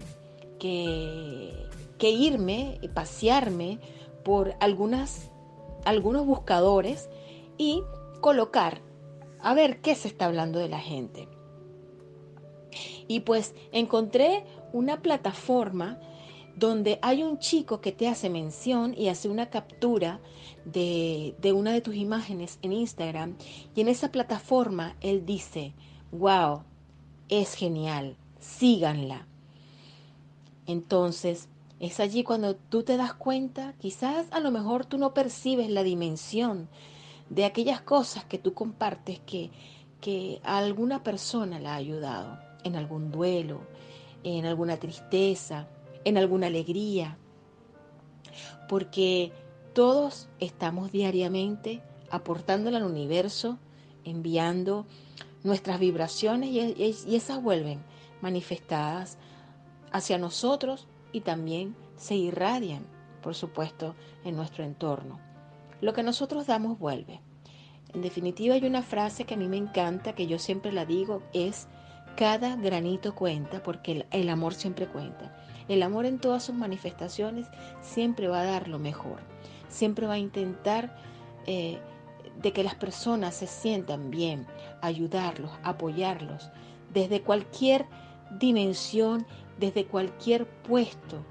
que, 0.59 2.09
irme, 2.09 2.79
pasearme 2.93 3.79
por 4.23 4.55
algunas, 4.59 5.31
algunos 5.85 6.25
buscadores 6.25 7.09
y 7.57 7.81
colocar 8.21 8.81
a 9.41 9.55
ver 9.55 9.81
qué 9.81 9.95
se 9.95 10.07
está 10.07 10.25
hablando 10.25 10.59
de 10.59 10.69
la 10.69 10.79
gente. 10.79 11.27
Y 13.07 13.21
pues 13.21 13.55
encontré 13.71 14.43
una 14.71 15.01
plataforma 15.01 15.99
donde 16.55 16.99
hay 17.01 17.23
un 17.23 17.39
chico 17.39 17.81
que 17.81 17.91
te 17.91 18.07
hace 18.07 18.29
mención 18.29 18.93
y 18.95 19.09
hace 19.09 19.29
una 19.29 19.49
captura 19.49 20.19
de, 20.63 21.35
de, 21.39 21.53
una 21.53 21.73
de 21.73 21.81
tus 21.81 21.95
imágenes 21.95 22.59
en 22.61 22.71
Instagram 22.71 23.35
y 23.75 23.81
en 23.81 23.87
esa 23.87 24.11
plataforma 24.11 24.95
él 25.01 25.25
dice, 25.25 25.73
wow, 26.11 26.63
es 27.29 27.55
genial, 27.55 28.17
síganla. 28.39 29.27
Entonces, 30.67 31.49
es 31.79 31.99
allí 31.99 32.23
cuando 32.23 32.55
tú 32.55 32.83
te 32.83 32.97
das 32.97 33.13
cuenta, 33.13 33.73
quizás 33.79 34.27
a 34.31 34.39
lo 34.39 34.51
mejor 34.51 34.85
tú 34.85 34.97
no 34.97 35.13
percibes 35.13 35.69
la 35.69 35.83
dimensión 35.83 36.69
de 37.29 37.45
aquellas 37.45 37.81
cosas 37.81 38.23
que 38.25 38.37
tú 38.37 38.53
compartes 38.53 39.19
que, 39.19 39.51
que 39.99 40.39
a 40.43 40.57
alguna 40.57 41.03
persona 41.03 41.59
la 41.59 41.73
ha 41.73 41.75
ayudado 41.75 42.39
en 42.63 42.75
algún 42.75 43.11
duelo, 43.11 43.61
en 44.23 44.45
alguna 44.45 44.77
tristeza, 44.77 45.67
en 46.03 46.17
alguna 46.17 46.47
alegría. 46.47 47.17
Porque 48.69 49.31
todos 49.73 50.29
estamos 50.39 50.91
diariamente 50.91 51.81
aportándole 52.09 52.77
al 52.77 52.83
universo, 52.83 53.57
enviando 54.03 54.85
nuestras 55.45 55.79
vibraciones 55.79 56.49
y, 56.49 57.15
esas 57.15 57.41
vuelven 57.41 57.79
manifestadas 58.19 59.17
hacia 59.91 60.17
nosotros 60.17 60.87
y 61.13 61.21
también 61.21 61.75
se 61.95 62.15
irradian, 62.15 62.85
por 63.21 63.35
supuesto, 63.35 63.95
en 64.25 64.35
nuestro 64.35 64.63
entorno. 64.63 65.19
Lo 65.81 65.93
que 65.93 66.03
nosotros 66.03 66.47
damos 66.47 66.79
vuelve. 66.79 67.21
En 67.93 68.01
definitiva, 68.01 68.55
hay 68.55 68.65
una 68.65 68.81
frase 68.81 69.25
que 69.25 69.35
a 69.35 69.37
mí 69.37 69.47
me 69.47 69.57
encanta, 69.57 70.15
que 70.15 70.25
yo 70.25 70.39
siempre 70.39 70.71
la 70.73 70.83
digo, 70.83 71.21
es 71.31 71.67
cada 72.17 72.55
granito 72.55 73.13
cuenta, 73.13 73.61
porque 73.61 74.07
el, 74.09 74.29
amor 74.29 74.55
siempre 74.55 74.87
cuenta. 74.87 75.37
El 75.67 75.83
amor 75.83 76.07
en 76.07 76.17
todas 76.17 76.43
sus 76.43 76.55
manifestaciones 76.55 77.47
siempre 77.81 78.27
va 78.27 78.41
a 78.41 78.45
dar 78.45 78.67
lo 78.67 78.79
mejor, 78.79 79.19
siempre 79.69 80.07
va 80.07 80.13
a 80.13 80.19
intentar 80.19 80.97
eh, 81.45 81.77
de 82.41 82.53
que 82.53 82.63
las 82.63 82.75
personas 82.75 83.35
se 83.35 83.47
sientan 83.47 84.11
bien, 84.11 84.45
ayudarlos, 84.81 85.51
apoyarlos, 85.63 86.49
desde 86.93 87.21
cualquier 87.21 87.85
dimensión, 88.39 89.25
desde 89.59 89.85
cualquier 89.85 90.45
puesto, 90.45 91.25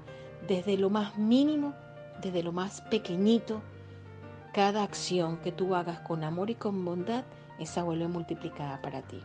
desde 0.47 0.77
lo 0.77 0.89
más 0.89 1.17
mínimo, 1.17 1.73
desde 2.21 2.43
lo 2.43 2.51
más 2.51 2.81
pequeñito, 2.81 3.61
cada 4.53 4.83
acción 4.83 5.37
que 5.37 5.51
tú 5.51 5.75
hagas 5.75 5.99
con 5.99 6.23
amor 6.23 6.49
y 6.49 6.55
con 6.55 6.85
bondad, 6.85 7.25
esa 7.59 7.83
vuelve 7.83 8.07
multiplicada 8.07 8.81
para 8.81 9.01
ti. 9.01 9.21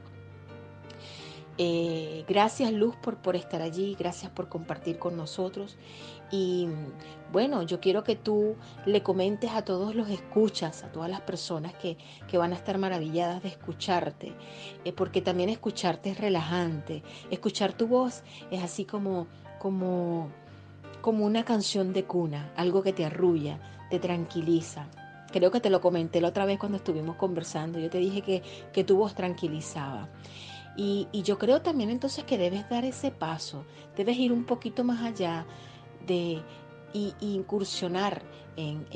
Eh, 1.58 2.24
gracias 2.26 2.72
Luz 2.72 2.96
por, 2.96 3.18
por 3.18 3.36
estar 3.36 3.60
allí, 3.60 3.94
gracias 3.98 4.30
por 4.30 4.48
compartir 4.48 4.98
con 4.98 5.16
nosotros. 5.16 5.76
Y 6.30 6.68
bueno, 7.32 7.62
yo 7.62 7.80
quiero 7.80 8.04
que 8.04 8.16
tú 8.16 8.54
le 8.86 9.02
comentes 9.02 9.50
a 9.50 9.62
todos 9.62 9.94
los 9.94 10.08
escuchas, 10.08 10.84
a 10.84 10.92
todas 10.92 11.10
las 11.10 11.20
personas 11.20 11.74
que, 11.74 11.96
van 12.38 12.52
a 12.52 12.56
estar 12.56 12.78
maravilladas 12.78 13.42
de 13.42 13.48
escucharte, 13.48 14.32
eh, 14.84 14.92
porque 14.92 15.20
también 15.20 15.48
escucharte 15.48 16.10
es 16.10 16.18
relajante. 16.18 17.02
Escuchar 17.30 17.72
tu 17.72 17.88
voz 17.88 18.22
es 18.50 18.62
así 18.62 18.84
como, 18.84 19.26
como, 19.58 20.28
como 21.00 21.26
una 21.26 21.44
canción 21.44 21.92
de 21.92 22.04
cuna, 22.04 22.52
algo 22.56 22.82
que 22.82 22.92
te 22.92 23.04
arrulla, 23.04 23.58
te 23.90 23.98
tranquiliza. 23.98 24.88
Creo 25.32 25.50
que 25.50 25.60
te 25.60 25.70
lo 25.70 25.80
comenté 25.80 26.20
la 26.20 26.28
otra 26.28 26.44
vez 26.44 26.58
cuando 26.58 26.78
estuvimos 26.78 27.16
conversando. 27.16 27.78
Yo 27.78 27.90
te 27.90 27.98
dije 27.98 28.22
que, 28.22 28.42
que 28.72 28.84
tu 28.84 28.96
voz 28.96 29.14
tranquilizaba. 29.14 30.08
Y, 30.76 31.08
yo 31.12 31.38
creo 31.38 31.62
también 31.62 31.90
entonces 31.90 32.24
que 32.24 32.38
debes 32.38 32.68
dar 32.68 32.84
ese 32.84 33.10
paso, 33.10 33.64
debes 33.96 34.16
ir 34.16 34.32
un 34.32 34.44
poquito 34.44 34.84
más 34.84 35.02
allá 35.02 35.46
de 36.06 36.42
y, 36.92 37.14
incursionar 37.20 38.22
en, 38.56 38.86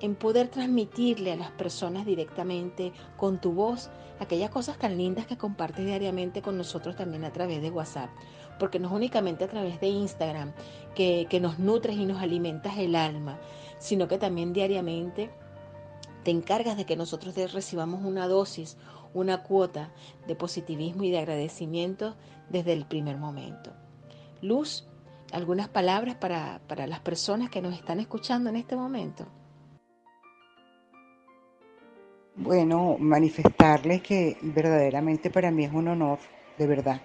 en, 0.00 0.14
poder 0.16 0.48
transmitirle 0.48 1.32
a 1.32 1.36
las 1.36 1.50
personas 1.52 2.04
directamente 2.04 2.92
con 3.16 3.40
tu 3.40 3.52
voz 3.52 3.90
aquellas 4.18 4.50
cosas 4.50 4.76
tan 4.78 4.96
lindas 4.96 5.26
que 5.26 5.36
compartes 5.36 5.86
diariamente 5.86 6.42
con 6.42 6.58
nosotros 6.58 6.96
también 6.96 7.24
a 7.24 7.32
través 7.32 7.62
de 7.62 7.70
WhatsApp. 7.70 8.10
Porque 8.58 8.78
no 8.78 8.88
es 8.88 8.94
únicamente 8.94 9.44
a 9.44 9.48
través 9.48 9.80
de 9.80 9.88
Instagram 9.88 10.52
que, 10.94 11.26
que 11.30 11.40
nos 11.40 11.58
nutres 11.58 11.96
y 11.96 12.04
nos 12.04 12.20
alimentas 12.20 12.78
el 12.78 12.96
alma, 12.96 13.38
sino 13.78 14.08
que 14.08 14.18
también 14.18 14.52
diariamente 14.52 15.30
te 16.22 16.30
encargas 16.30 16.76
de 16.76 16.84
que 16.84 16.96
nosotros 16.96 17.34
recibamos 17.52 18.04
una 18.04 18.28
dosis, 18.28 18.76
una 19.14 19.42
cuota 19.42 19.92
de 20.26 20.34
positivismo 20.34 21.04
y 21.04 21.10
de 21.10 21.18
agradecimiento 21.18 22.16
desde 22.48 22.72
el 22.72 22.86
primer 22.86 23.16
momento. 23.16 23.72
Luz, 24.40 24.88
algunas 25.32 25.68
palabras 25.68 26.16
para, 26.16 26.60
para 26.66 26.86
las 26.86 27.00
personas 27.00 27.50
que 27.50 27.62
nos 27.62 27.74
están 27.74 28.00
escuchando 28.00 28.50
en 28.50 28.56
este 28.56 28.76
momento. 28.76 29.26
Bueno, 32.34 32.96
manifestarles 32.98 34.02
que 34.02 34.38
verdaderamente 34.40 35.30
para 35.30 35.50
mí 35.50 35.64
es 35.64 35.72
un 35.72 35.88
honor, 35.88 36.18
de 36.56 36.66
verdad, 36.66 37.02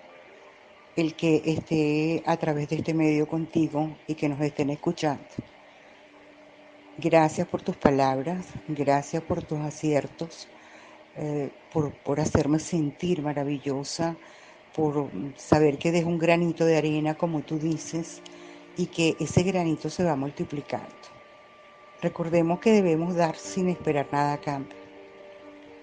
el 0.96 1.16
que 1.16 1.42
esté 1.46 2.24
a 2.26 2.38
través 2.38 2.70
de 2.70 2.78
este 2.78 2.94
medio 2.94 3.28
contigo 3.28 3.98
y 4.08 4.16
que 4.16 4.30
nos 4.30 4.40
estén 4.40 4.70
escuchando. 4.70 5.26
Gracias 6.98 7.48
por 7.48 7.62
tus 7.62 7.76
palabras, 7.76 8.48
gracias 8.68 9.22
por 9.22 9.44
tus 9.44 9.60
aciertos, 9.60 10.48
eh, 11.20 11.50
por, 11.74 12.20
hacerme 12.20 12.60
sentir 12.60 13.24
maravillosa, 13.24 14.16
por 14.76 15.10
saber 15.36 15.80
que 15.80 15.92
dejo 15.92 16.10
un 16.10 16.20
granito 16.20 16.64
de 16.64 16.78
arena, 16.78 17.16
como 17.16 17.42
tú 17.42 17.58
dices, 17.58 18.22
y 18.78 18.86
que 18.86 19.16
ese 19.20 19.42
granito 19.42 19.90
se 19.90 20.04
va 20.04 20.16
multiplicando. 20.16 20.88
Recordemos 22.02 22.60
que 22.60 22.72
debemos 22.72 23.16
dar 23.16 23.36
sin 23.36 23.70
esperar 23.70 24.08
nada 24.12 24.34
a 24.34 24.42
cambio. 24.42 24.78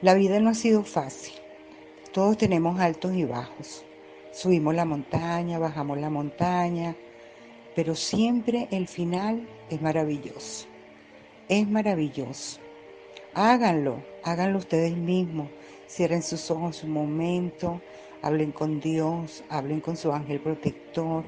La 0.00 0.14
vida 0.14 0.38
no 0.38 0.50
ha 0.50 0.54
sido 0.54 0.84
fácil. 0.84 1.34
Todos 2.12 2.38
tenemos 2.38 2.78
altos 2.78 3.12
y 3.14 3.24
bajos. 3.24 3.84
Subimos 4.32 4.74
la 4.74 4.84
montaña, 4.84 5.58
bajamos 5.58 5.98
la 5.98 6.10
montaña, 6.10 6.94
pero 7.74 7.96
siempre 7.96 8.68
el 8.70 8.86
final 8.86 9.48
es 9.68 9.82
maravilloso. 9.82 10.68
Es 11.48 11.68
maravilloso. 11.68 12.63
Háganlo, 13.36 14.00
háganlo 14.22 14.58
ustedes 14.58 14.96
mismos. 14.96 15.48
Cierren 15.88 16.22
sus 16.22 16.52
ojos 16.52 16.84
un 16.84 16.92
momento, 16.92 17.80
hablen 18.22 18.52
con 18.52 18.78
Dios, 18.78 19.42
hablen 19.48 19.80
con 19.80 19.96
su 19.96 20.12
ángel 20.12 20.38
protector, 20.38 21.24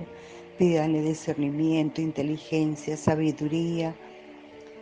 pídanle 0.56 1.02
discernimiento, 1.02 2.00
inteligencia, 2.00 2.96
sabiduría, 2.96 3.96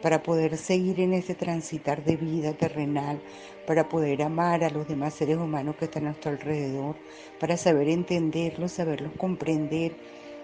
para 0.02 0.22
poder 0.22 0.58
seguir 0.58 1.00
en 1.00 1.14
ese 1.14 1.34
transitar 1.34 2.04
de 2.04 2.16
vida 2.16 2.52
terrenal, 2.52 3.18
para 3.66 3.88
poder 3.88 4.22
amar 4.22 4.62
a 4.62 4.68
los 4.68 4.86
demás 4.86 5.14
seres 5.14 5.38
humanos 5.38 5.76
que 5.76 5.86
están 5.86 6.02
a 6.02 6.10
nuestro 6.10 6.30
alrededor, 6.30 6.94
para 7.40 7.56
saber 7.56 7.88
entenderlos, 7.88 8.72
saberlos 8.72 9.12
comprender, 9.16 9.96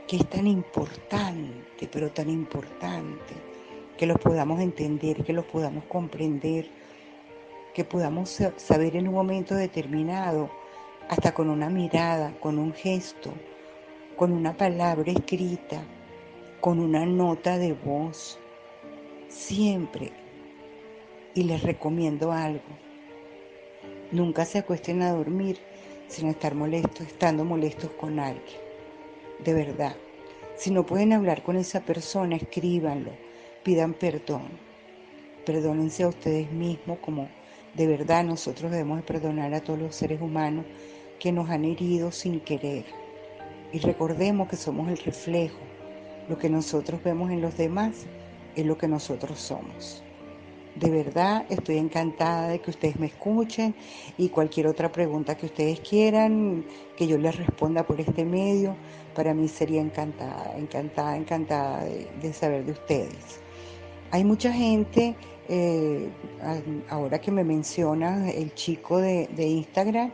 que 0.08 0.16
es 0.16 0.26
tan 0.30 0.46
importante, 0.46 1.90
pero 1.92 2.10
tan 2.10 2.30
importante 2.30 3.49
que 4.00 4.06
los 4.06 4.18
podamos 4.18 4.60
entender, 4.60 5.22
que 5.24 5.34
los 5.34 5.44
podamos 5.44 5.84
comprender, 5.84 6.70
que 7.74 7.84
podamos 7.84 8.30
saber 8.56 8.96
en 8.96 9.06
un 9.06 9.12
momento 9.12 9.54
determinado, 9.54 10.50
hasta 11.10 11.34
con 11.34 11.50
una 11.50 11.68
mirada, 11.68 12.32
con 12.40 12.58
un 12.58 12.72
gesto, 12.72 13.30
con 14.16 14.32
una 14.32 14.56
palabra 14.56 15.12
escrita, 15.12 15.82
con 16.62 16.80
una 16.80 17.04
nota 17.04 17.58
de 17.58 17.74
voz, 17.74 18.38
siempre. 19.28 20.12
Y 21.34 21.42
les 21.42 21.62
recomiendo 21.62 22.32
algo. 22.32 22.72
Nunca 24.12 24.46
se 24.46 24.60
acuesten 24.60 25.02
a 25.02 25.12
dormir 25.12 25.58
sin 26.08 26.28
estar 26.28 26.54
molestos, 26.54 27.06
estando 27.06 27.44
molestos 27.44 27.90
con 28.00 28.18
alguien. 28.18 28.60
De 29.44 29.52
verdad. 29.52 29.94
Si 30.56 30.70
no 30.70 30.86
pueden 30.86 31.12
hablar 31.12 31.42
con 31.42 31.56
esa 31.56 31.80
persona, 31.80 32.36
escríbanlo 32.36 33.10
pidan 33.62 33.94
perdón. 33.94 34.48
Perdónense 35.44 36.02
a 36.02 36.08
ustedes 36.08 36.50
mismos 36.52 36.98
como 36.98 37.28
de 37.74 37.86
verdad 37.86 38.24
nosotros 38.24 38.70
debemos 38.70 39.02
perdonar 39.02 39.54
a 39.54 39.60
todos 39.60 39.78
los 39.78 39.94
seres 39.94 40.20
humanos 40.20 40.64
que 41.18 41.32
nos 41.32 41.48
han 41.50 41.64
herido 41.64 42.10
sin 42.10 42.40
querer. 42.40 42.84
Y 43.72 43.78
recordemos 43.78 44.48
que 44.48 44.56
somos 44.56 44.88
el 44.88 44.98
reflejo. 44.98 45.58
Lo 46.28 46.38
que 46.38 46.48
nosotros 46.48 47.02
vemos 47.02 47.30
en 47.30 47.40
los 47.40 47.56
demás 47.56 48.06
es 48.56 48.66
lo 48.66 48.76
que 48.76 48.88
nosotros 48.88 49.38
somos. 49.38 50.02
De 50.74 50.88
verdad 50.88 51.46
estoy 51.50 51.78
encantada 51.78 52.48
de 52.48 52.60
que 52.60 52.70
ustedes 52.70 52.98
me 52.98 53.06
escuchen 53.06 53.74
y 54.16 54.28
cualquier 54.28 54.66
otra 54.68 54.90
pregunta 54.90 55.36
que 55.36 55.46
ustedes 55.46 55.80
quieran 55.80 56.64
que 56.96 57.06
yo 57.06 57.18
les 57.18 57.36
responda 57.36 57.84
por 57.84 58.00
este 58.00 58.24
medio, 58.24 58.76
para 59.14 59.34
mí 59.34 59.48
sería 59.48 59.80
encantada, 59.80 60.56
encantada, 60.56 61.16
encantada 61.16 61.84
de, 61.84 62.08
de 62.22 62.32
saber 62.32 62.64
de 62.64 62.72
ustedes. 62.72 63.40
Hay 64.12 64.24
mucha 64.24 64.52
gente, 64.52 65.14
eh, 65.48 66.08
ahora 66.88 67.20
que 67.20 67.30
me 67.30 67.44
menciona 67.44 68.28
el 68.30 68.52
chico 68.54 68.98
de, 68.98 69.28
de 69.36 69.46
Instagram, 69.46 70.10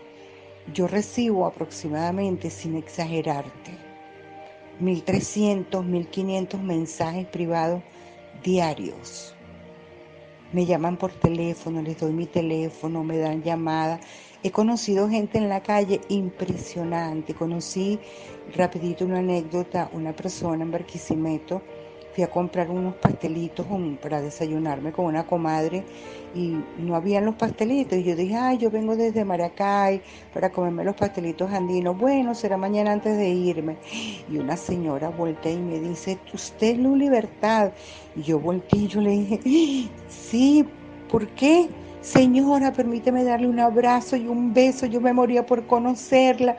yo 0.74 0.86
recibo 0.86 1.46
aproximadamente, 1.46 2.50
sin 2.50 2.76
exagerarte, 2.76 3.70
1.300, 4.82 5.66
1.500 5.70 6.60
mensajes 6.60 7.26
privados 7.28 7.82
diarios. 8.42 9.34
Me 10.52 10.66
llaman 10.66 10.98
por 10.98 11.12
teléfono, 11.12 11.80
les 11.80 11.98
doy 11.98 12.12
mi 12.12 12.26
teléfono, 12.26 13.02
me 13.02 13.16
dan 13.16 13.42
llamada. 13.42 13.98
He 14.42 14.50
conocido 14.50 15.08
gente 15.08 15.38
en 15.38 15.48
la 15.48 15.62
calle 15.62 16.02
impresionante. 16.08 17.34
Conocí 17.34 17.98
rapidito 18.54 19.06
una 19.06 19.20
anécdota, 19.20 19.90
una 19.92 20.14
persona 20.14 20.62
en 20.62 20.70
Barquisimeto 20.70 21.62
fui 22.16 22.24
a 22.24 22.30
comprar 22.30 22.70
unos 22.70 22.94
pastelitos 22.94 23.66
para 24.00 24.22
desayunarme 24.22 24.90
con 24.90 25.04
una 25.04 25.26
comadre 25.26 25.84
y 26.34 26.56
no 26.78 26.96
habían 26.96 27.26
los 27.26 27.34
pastelitos. 27.34 27.98
Y 27.98 28.04
yo 28.04 28.16
dije, 28.16 28.34
ay, 28.34 28.56
yo 28.56 28.70
vengo 28.70 28.96
desde 28.96 29.22
Maracay 29.22 30.00
para 30.32 30.50
comerme 30.50 30.82
los 30.82 30.96
pastelitos 30.96 31.52
andinos. 31.52 31.98
Bueno, 31.98 32.34
será 32.34 32.56
mañana 32.56 32.92
antes 32.92 33.18
de 33.18 33.28
irme. 33.28 33.76
Y 34.32 34.38
una 34.38 34.56
señora 34.56 35.10
voltea 35.10 35.52
y 35.52 35.58
me 35.58 35.78
dice, 35.78 36.18
usted 36.32 36.78
Luz 36.78 36.96
Libertad. 36.96 37.72
Y 38.16 38.22
yo 38.22 38.40
volteé 38.40 38.80
y 38.80 38.88
yo 38.88 39.02
le 39.02 39.10
dije, 39.10 39.90
sí, 40.08 40.64
¿por 41.10 41.28
qué? 41.28 41.68
Señora, 42.00 42.72
permíteme 42.72 43.24
darle 43.24 43.46
un 43.46 43.60
abrazo 43.60 44.16
y 44.16 44.26
un 44.26 44.54
beso. 44.54 44.86
Yo 44.86 45.02
me 45.02 45.12
moría 45.12 45.44
por 45.44 45.66
conocerla. 45.66 46.56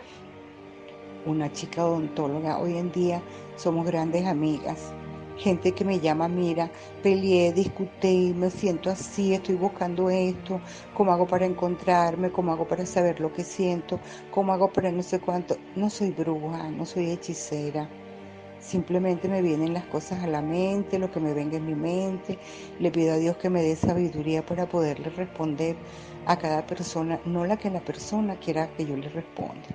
Una 1.26 1.52
chica 1.52 1.84
odontóloga, 1.84 2.60
hoy 2.60 2.78
en 2.78 2.92
día 2.92 3.24
somos 3.56 3.88
grandes 3.88 4.24
amigas 4.28 4.94
gente 5.38 5.72
que 5.74 5.86
me 5.86 6.00
llama, 6.00 6.28
mira, 6.28 6.70
peleé, 7.04 7.54
discutí, 7.54 8.34
me 8.36 8.50
siento 8.50 8.90
así, 8.90 9.34
estoy 9.34 9.56
buscando 9.56 10.10
esto, 10.10 10.60
cómo 10.94 11.12
hago 11.12 11.28
para 11.28 11.46
encontrarme, 11.46 12.32
cómo 12.32 12.52
hago 12.52 12.68
para 12.68 12.86
saber 12.86 13.20
lo 13.20 13.32
que 13.34 13.44
siento, 13.44 14.00
cómo 14.32 14.54
hago 14.54 14.72
para 14.72 14.92
no 14.92 15.04
sé 15.04 15.20
cuánto. 15.20 15.58
No 15.76 15.90
soy 15.90 16.12
bruja, 16.12 16.70
no 16.70 16.86
soy 16.86 17.12
hechicera. 17.12 17.90
Simplemente 18.60 19.28
me 19.30 19.42
vienen 19.42 19.74
las 19.74 19.86
cosas 19.86 20.24
a 20.24 20.28
la 20.28 20.42
mente, 20.42 21.00
lo 21.00 21.12
que 21.12 21.20
me 21.20 21.34
venga 21.34 21.58
en 21.58 21.66
mi 21.68 21.76
mente. 21.76 22.38
Le 22.80 22.92
pido 22.92 23.14
a 23.14 23.18
Dios 23.18 23.38
que 23.38 23.50
me 23.50 23.62
dé 23.62 23.76
sabiduría 23.76 24.46
para 24.46 24.68
poderle 24.68 25.10
responder 25.10 25.78
a 26.26 26.38
cada 26.38 26.66
persona, 26.66 27.20
no 27.26 27.46
la 27.46 27.58
que 27.58 27.70
la 27.70 27.82
persona 27.82 28.36
quiera 28.38 28.68
que 28.76 28.86
yo 28.86 28.98
le 28.98 29.10
responda 29.10 29.68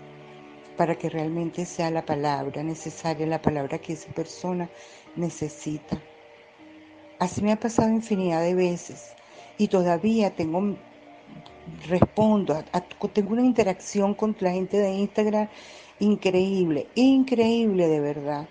para 0.77 0.97
que 0.97 1.11
realmente 1.11 1.67
sea 1.67 1.91
la 1.91 2.05
palabra 2.05 2.63
necesaria, 2.63 3.27
la 3.27 3.43
palabra 3.43 3.79
que 3.79 3.93
esa 3.93 4.11
persona 4.13 4.69
necesita. 5.17 6.01
Así 7.19 7.43
me 7.43 7.53
ha 7.53 7.61
pasado 7.61 7.89
infinidad 7.89 8.43
de 8.43 8.55
veces 8.55 9.15
y 9.59 9.69
todavía 9.69 10.35
tengo, 10.35 10.77
respondo, 11.87 12.65
tengo 13.13 13.33
una 13.33 13.45
interacción 13.45 14.15
con 14.15 14.35
la 14.41 14.53
gente 14.53 14.79
de 14.79 14.93
Instagram 14.93 15.49
increíble, 16.01 16.89
increíble 16.95 17.87
de 17.87 18.01
verdad. 18.01 18.49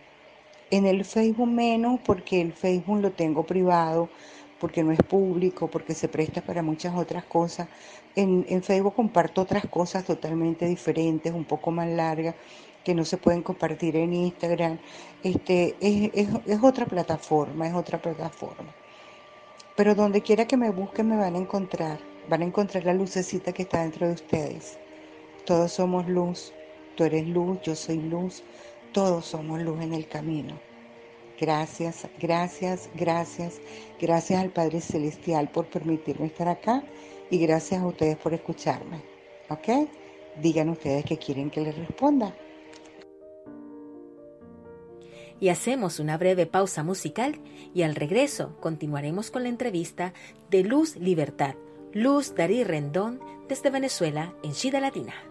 En 0.69 0.85
el 0.85 1.03
Facebook 1.03 1.49
menos 1.49 1.99
porque 2.05 2.39
el 2.39 2.53
Facebook 2.53 3.01
lo 3.01 3.11
tengo 3.11 3.45
privado, 3.45 4.09
porque 4.57 4.83
no 4.83 4.91
es 4.91 4.99
público, 4.99 5.67
porque 5.67 5.93
se 5.93 6.07
presta 6.07 6.41
para 6.41 6.61
muchas 6.61 6.95
otras 6.95 7.25
cosas. 7.25 7.67
En, 8.15 8.45
en 8.47 8.63
Facebook 8.63 8.95
comparto 8.95 9.41
otras 9.41 9.65
cosas 9.65 10.05
totalmente 10.05 10.65
diferentes, 10.65 11.33
un 11.33 11.43
poco 11.43 11.71
más 11.71 11.89
largas, 11.89 12.35
que 12.83 12.95
no 12.95 13.05
se 13.05 13.17
pueden 13.17 13.43
compartir 13.43 13.95
en 13.95 14.13
Instagram. 14.13 14.79
Este, 15.23 15.75
es, 15.79 16.29
es, 16.45 16.63
otra 16.63 16.85
plataforma, 16.85 17.67
es 17.67 17.73
otra 17.73 18.01
plataforma. 18.01 18.73
Pero 19.75 19.95
donde 19.95 20.21
quiera 20.21 20.47
que 20.47 20.57
me 20.57 20.69
busquen 20.69 21.09
me 21.09 21.17
van 21.17 21.35
a 21.35 21.39
encontrar, 21.39 21.99
van 22.29 22.41
a 22.41 22.45
encontrar 22.45 22.85
la 22.85 22.93
lucecita 22.93 23.53
que 23.53 23.63
está 23.63 23.81
dentro 23.81 24.07
de 24.07 24.13
ustedes. 24.13 24.77
Todos 25.45 25.71
somos 25.71 26.07
luz, 26.07 26.53
tú 26.95 27.03
eres 27.03 27.27
luz, 27.27 27.59
yo 27.61 27.75
soy 27.75 27.97
luz, 27.97 28.43
todos 28.91 29.25
somos 29.25 29.61
luz 29.61 29.81
en 29.81 29.93
el 29.93 30.07
camino. 30.07 30.59
Gracias, 31.39 32.07
gracias, 32.19 32.89
gracias, 32.93 33.59
gracias 33.99 34.39
al 34.39 34.51
Padre 34.51 34.79
Celestial 34.81 35.49
por 35.49 35.65
permitirme 35.67 36.27
estar 36.27 36.47
acá 36.47 36.83
y 37.31 37.39
gracias 37.39 37.81
a 37.81 37.87
ustedes 37.87 38.17
por 38.17 38.33
escucharme. 38.33 39.01
¿Ok? 39.49 39.89
Digan 40.39 40.69
ustedes 40.69 41.03
que 41.05 41.17
quieren 41.17 41.49
que 41.49 41.61
les 41.61 41.75
responda 41.75 42.35
y 45.41 45.49
hacemos 45.49 45.99
una 45.99 46.17
breve 46.17 46.45
pausa 46.45 46.83
musical 46.83 47.41
y 47.73 47.81
al 47.81 47.95
regreso 47.95 48.55
continuaremos 48.61 49.31
con 49.31 49.43
la 49.43 49.49
entrevista 49.49 50.13
de 50.49 50.63
Luz 50.63 50.95
Libertad, 50.95 51.55
Luz 51.91 52.33
Darí 52.35 52.63
Rendón 52.63 53.19
desde 53.49 53.71
Venezuela 53.71 54.33
en 54.43 54.53
Chida 54.53 54.79
Latina. 54.79 55.30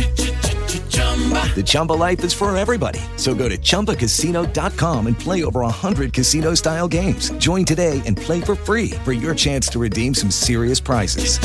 The 1.55 1.63
Chumba 1.63 1.93
life 1.93 2.23
is 2.23 2.33
for 2.33 2.55
everybody. 2.55 2.99
So 3.17 3.35
go 3.35 3.47
to 3.49 3.57
ChumbaCasino.com 3.57 5.07
and 5.07 5.19
play 5.19 5.43
over 5.43 5.59
100 5.61 6.13
casino 6.13 6.55
style 6.55 6.87
games. 6.87 7.31
Join 7.31 7.65
today 7.65 8.01
and 8.05 8.15
play 8.15 8.41
for 8.41 8.55
free 8.55 8.91
for 9.03 9.11
your 9.11 9.35
chance 9.35 9.67
to 9.69 9.79
redeem 9.79 10.13
some 10.15 10.31
serious 10.31 10.79
prizes. 10.79 11.37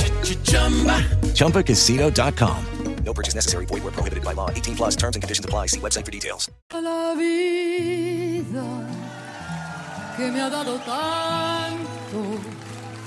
ChumbaCasino.com. 1.35 2.67
No 3.05 3.15
purchase 3.15 3.35
necessary. 3.35 3.67
Void 3.67 3.85
where 3.85 3.93
prohibited 3.93 4.25
by 4.25 4.33
law. 4.33 4.51
18 4.51 4.77
plus 4.77 4.97
terms 4.97 5.17
and 5.17 5.23
conditions 5.23 5.45
apply. 5.45 5.67
See 5.67 5.81
website 5.81 6.05
for 6.05 6.11
details. 6.11 6.51
La 6.73 7.15
vida 7.15 8.87
que 10.17 10.31
me 10.33 10.41
ha 10.41 10.49
dado 10.49 10.79
tanto 10.79 12.41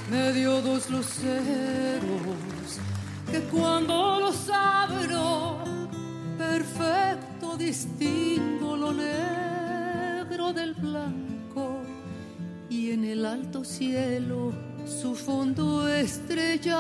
me 0.09 0.31
dio 0.31 0.61
dos 0.61 0.89
luceros 0.89 2.01
que 3.31 3.41
cuando 3.51 4.19
los 4.19 4.49
abro 4.49 5.78
perfecto 6.49 7.55
distingo 7.57 8.75
lo 8.75 8.91
negro 8.91 10.51
del 10.51 10.73
blanco. 10.73 11.81
Y 12.69 12.91
en 12.91 13.05
el 13.05 13.25
alto 13.25 13.63
cielo 13.63 14.51
su 14.85 15.15
fondo 15.15 15.87
estrellado. 15.87 16.73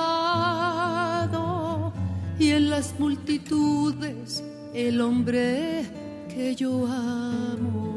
Y 2.39 2.51
en 2.51 2.69
las 2.69 2.99
multitudes 2.99 4.43
el 4.73 5.01
hombre 5.01 5.85
que 6.29 6.55
yo 6.55 6.87
amo. 6.87 7.87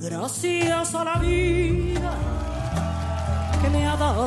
Gracias 0.00 0.94
a 0.94 1.04
la 1.04 1.18
vida 1.18 2.47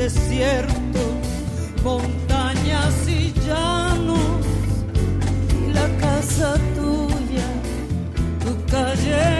Desiertos, 0.00 1.12
montañas 1.84 3.06
y 3.06 3.34
llanos, 3.46 4.46
y 5.62 5.72
la 5.74 5.88
casa 5.98 6.54
tuya 6.74 7.48
tu 8.42 8.72
calle 8.72 9.39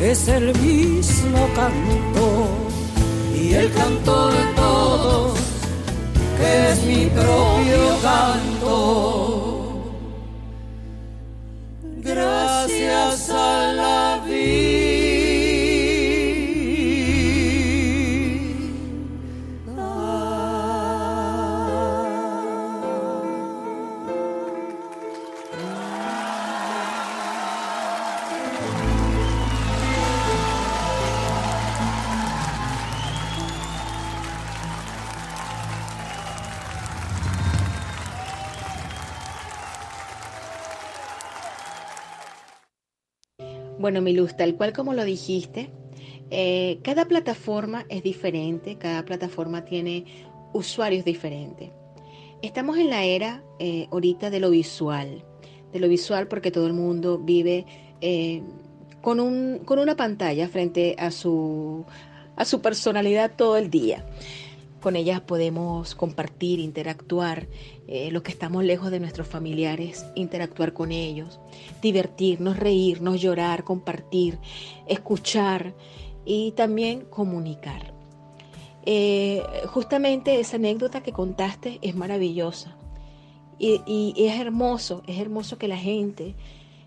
es 0.00 0.28
el 0.28 0.54
mismo 0.58 1.48
canto 1.54 2.48
y 3.34 3.52
el 3.52 3.70
canto 3.72 4.28
de 4.28 4.44
todos 4.56 5.38
que 6.38 6.72
es 6.72 6.84
mi 6.84 7.06
propio 7.10 7.49
Bueno, 44.00 44.12
mi 44.12 44.16
luz, 44.16 44.34
tal 44.34 44.54
cual 44.54 44.72
como 44.72 44.94
lo 44.94 45.04
dijiste, 45.04 45.68
eh, 46.30 46.78
cada 46.82 47.04
plataforma 47.04 47.84
es 47.90 48.02
diferente, 48.02 48.78
cada 48.78 49.04
plataforma 49.04 49.66
tiene 49.66 50.06
usuarios 50.54 51.04
diferentes. 51.04 51.68
Estamos 52.40 52.78
en 52.78 52.88
la 52.88 53.04
era 53.04 53.44
eh, 53.58 53.88
ahorita 53.90 54.30
de 54.30 54.40
lo 54.40 54.48
visual, 54.48 55.22
de 55.70 55.80
lo 55.80 55.86
visual 55.86 56.28
porque 56.28 56.50
todo 56.50 56.66
el 56.66 56.72
mundo 56.72 57.18
vive 57.18 57.66
eh, 58.00 58.40
con, 59.02 59.20
un, 59.20 59.58
con 59.66 59.78
una 59.78 59.96
pantalla 59.96 60.48
frente 60.48 60.96
a 60.98 61.10
su, 61.10 61.84
a 62.36 62.46
su 62.46 62.62
personalidad 62.62 63.32
todo 63.36 63.58
el 63.58 63.68
día. 63.68 64.06
Con 64.80 64.96
ellas 64.96 65.20
podemos 65.20 65.94
compartir, 65.94 66.58
interactuar, 66.58 67.48
eh, 67.86 68.10
los 68.10 68.22
que 68.22 68.30
estamos 68.30 68.64
lejos 68.64 68.90
de 68.90 69.00
nuestros 69.00 69.28
familiares, 69.28 70.06
interactuar 70.14 70.72
con 70.72 70.90
ellos, 70.90 71.38
divertirnos, 71.82 72.58
reírnos, 72.58 73.20
llorar, 73.20 73.64
compartir, 73.64 74.38
escuchar 74.86 75.74
y 76.24 76.52
también 76.52 77.02
comunicar. 77.02 77.92
Eh, 78.86 79.42
justamente 79.66 80.40
esa 80.40 80.56
anécdota 80.56 81.02
que 81.02 81.12
contaste 81.12 81.78
es 81.82 81.94
maravillosa 81.94 82.76
y, 83.58 84.14
es 84.16 84.40
hermoso, 84.40 85.02
es 85.06 85.20
hermoso 85.20 85.58
que 85.58 85.68
la 85.68 85.76
gente 85.76 86.34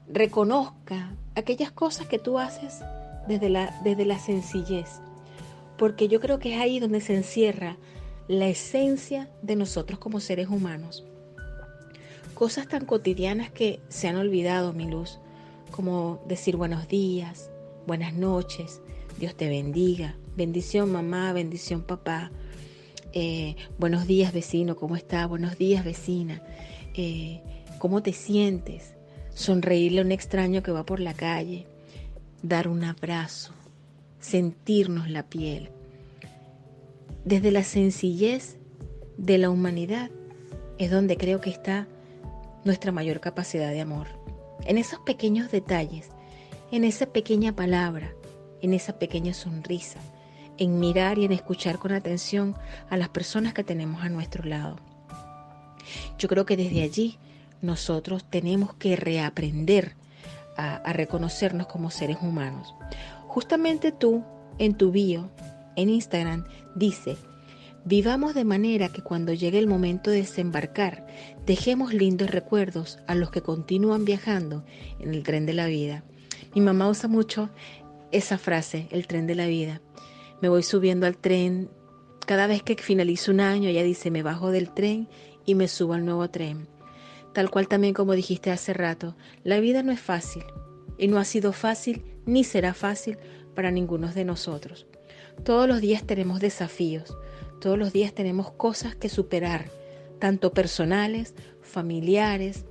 reconozca 0.07 1.15
aquellas 1.35 1.71
cosas 1.71 2.07
que 2.07 2.17
tú 2.17 2.39
haces 2.39 2.81
desde 3.27 3.49
la, 3.49 3.79
desde 3.83 4.05
la 4.05 4.17
sencillez 4.17 4.99
porque 5.77 6.07
yo 6.07 6.19
creo 6.19 6.39
que 6.39 6.55
es 6.55 6.61
ahí 6.61 6.79
donde 6.79 7.01
se 7.01 7.15
encierra 7.15 7.77
la 8.27 8.47
esencia 8.47 9.29
de 9.41 9.55
nosotros 9.55 9.99
como 9.99 10.19
seres 10.19 10.47
humanos. 10.47 11.03
Cosas 12.33 12.67
tan 12.67 12.85
cotidianas 12.85 13.51
que 13.51 13.79
se 13.89 14.07
han 14.07 14.15
olvidado, 14.15 14.73
mi 14.73 14.89
luz, 14.89 15.19
como 15.71 16.23
decir 16.27 16.55
buenos 16.55 16.87
días, 16.87 17.49
buenas 17.85 18.13
noches, 18.13 18.81
Dios 19.19 19.35
te 19.35 19.49
bendiga, 19.49 20.15
bendición 20.35 20.91
mamá, 20.91 21.33
bendición 21.33 21.83
papá, 21.83 22.31
eh, 23.11 23.55
buenos 23.77 24.07
días 24.07 24.33
vecino, 24.33 24.75
¿cómo 24.75 24.95
está? 24.95 25.27
Buenos 25.27 25.57
días 25.57 25.85
vecina, 25.85 26.41
eh, 26.95 27.41
¿cómo 27.77 28.01
te 28.01 28.13
sientes? 28.13 28.95
Sonreírle 29.35 30.01
a 30.01 30.03
un 30.03 30.11
extraño 30.11 30.63
que 30.63 30.71
va 30.71 30.85
por 30.85 30.99
la 30.99 31.13
calle, 31.13 31.67
dar 32.41 32.67
un 32.67 32.83
abrazo, 32.83 33.53
sentirnos 34.23 35.09
la 35.09 35.23
piel. 35.23 35.69
Desde 37.25 37.51
la 37.51 37.63
sencillez 37.63 38.57
de 39.17 39.37
la 39.37 39.49
humanidad 39.49 40.09
es 40.77 40.89
donde 40.89 41.17
creo 41.17 41.41
que 41.41 41.49
está 41.49 41.87
nuestra 42.63 42.91
mayor 42.91 43.19
capacidad 43.19 43.69
de 43.69 43.81
amor. 43.81 44.07
En 44.65 44.77
esos 44.77 44.99
pequeños 44.99 45.51
detalles, 45.51 46.09
en 46.71 46.85
esa 46.85 47.07
pequeña 47.07 47.53
palabra, 47.53 48.13
en 48.61 48.73
esa 48.73 48.97
pequeña 48.97 49.33
sonrisa, 49.33 49.99
en 50.57 50.79
mirar 50.79 51.19
y 51.19 51.25
en 51.25 51.33
escuchar 51.33 51.77
con 51.77 51.91
atención 51.91 52.55
a 52.89 52.95
las 52.95 53.09
personas 53.09 53.53
que 53.53 53.65
tenemos 53.65 54.03
a 54.03 54.09
nuestro 54.09 54.45
lado. 54.45 54.77
Yo 56.17 56.29
creo 56.29 56.45
que 56.45 56.55
desde 56.55 56.81
allí 56.81 57.19
nosotros 57.61 58.23
tenemos 58.29 58.73
que 58.75 58.95
reaprender 58.95 59.95
a, 60.55 60.75
a 60.75 60.93
reconocernos 60.93 61.67
como 61.67 61.91
seres 61.91 62.17
humanos. 62.21 62.73
Justamente 63.33 63.91
tú, 63.91 64.23
en 64.59 64.75
tu 64.77 64.91
bio, 64.91 65.31
en 65.75 65.89
Instagram, 65.89 66.45
dice, 66.75 67.17
Vivamos 67.83 68.35
de 68.35 68.43
manera 68.43 68.89
que 68.89 69.01
cuando 69.01 69.33
llegue 69.33 69.57
el 69.57 69.65
momento 69.65 70.11
de 70.11 70.17
desembarcar, 70.17 71.07
dejemos 71.43 71.95
lindos 71.95 72.29
recuerdos 72.29 72.99
a 73.07 73.15
los 73.15 73.31
que 73.31 73.41
continúan 73.41 74.05
viajando 74.05 74.63
en 74.99 75.15
el 75.15 75.23
tren 75.23 75.47
de 75.47 75.53
la 75.53 75.65
vida. 75.65 76.03
Mi 76.53 76.61
mamá 76.61 76.87
usa 76.87 77.09
mucho 77.09 77.49
esa 78.11 78.37
frase, 78.37 78.87
el 78.91 79.07
tren 79.07 79.25
de 79.25 79.33
la 79.33 79.47
vida. 79.47 79.81
Me 80.39 80.47
voy 80.47 80.61
subiendo 80.61 81.07
al 81.07 81.17
tren. 81.17 81.71
Cada 82.27 82.45
vez 82.45 82.61
que 82.61 82.75
finalizo 82.75 83.31
un 83.31 83.39
año, 83.39 83.67
ella 83.67 83.81
dice, 83.81 84.11
me 84.11 84.21
bajo 84.21 84.51
del 84.51 84.69
tren 84.69 85.09
y 85.43 85.55
me 85.55 85.67
subo 85.67 85.93
al 85.93 86.05
nuevo 86.05 86.29
tren. 86.29 86.67
Tal 87.33 87.49
cual 87.49 87.67
también 87.67 87.95
como 87.95 88.13
dijiste 88.13 88.51
hace 88.51 88.73
rato, 88.73 89.15
la 89.43 89.59
vida 89.59 89.81
no 89.81 89.91
es 89.91 89.99
fácil 89.99 90.43
y 90.99 91.07
no 91.07 91.17
ha 91.17 91.25
sido 91.25 91.51
fácil 91.51 92.12
ni 92.25 92.43
será 92.43 92.73
fácil 92.73 93.17
para 93.55 93.71
ninguno 93.71 94.11
de 94.11 94.25
nosotros. 94.25 94.85
Todos 95.43 95.67
los 95.67 95.81
días 95.81 96.03
tenemos 96.03 96.39
desafíos, 96.39 97.15
todos 97.59 97.77
los 97.77 97.93
días 97.93 98.13
tenemos 98.13 98.51
cosas 98.51 98.95
que 98.95 99.09
superar, 99.09 99.69
tanto 100.19 100.51
personales, 100.51 101.33
familiares, 101.61 102.65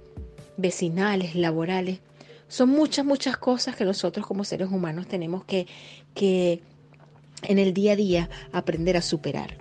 vecinales, 0.57 1.35
laborales. 1.35 2.01
Son 2.49 2.69
muchas, 2.69 3.05
muchas 3.05 3.37
cosas 3.37 3.77
que 3.77 3.85
nosotros 3.85 4.27
como 4.27 4.45
seres 4.45 4.69
humanos 4.71 5.07
tenemos 5.07 5.45
que, 5.45 5.67
que 6.15 6.63
en 7.43 7.59
el 7.59 7.75
día 7.75 7.93
a 7.93 7.97
día 7.97 8.31
aprender 8.53 8.97
a 8.97 9.03
superar. 9.03 9.57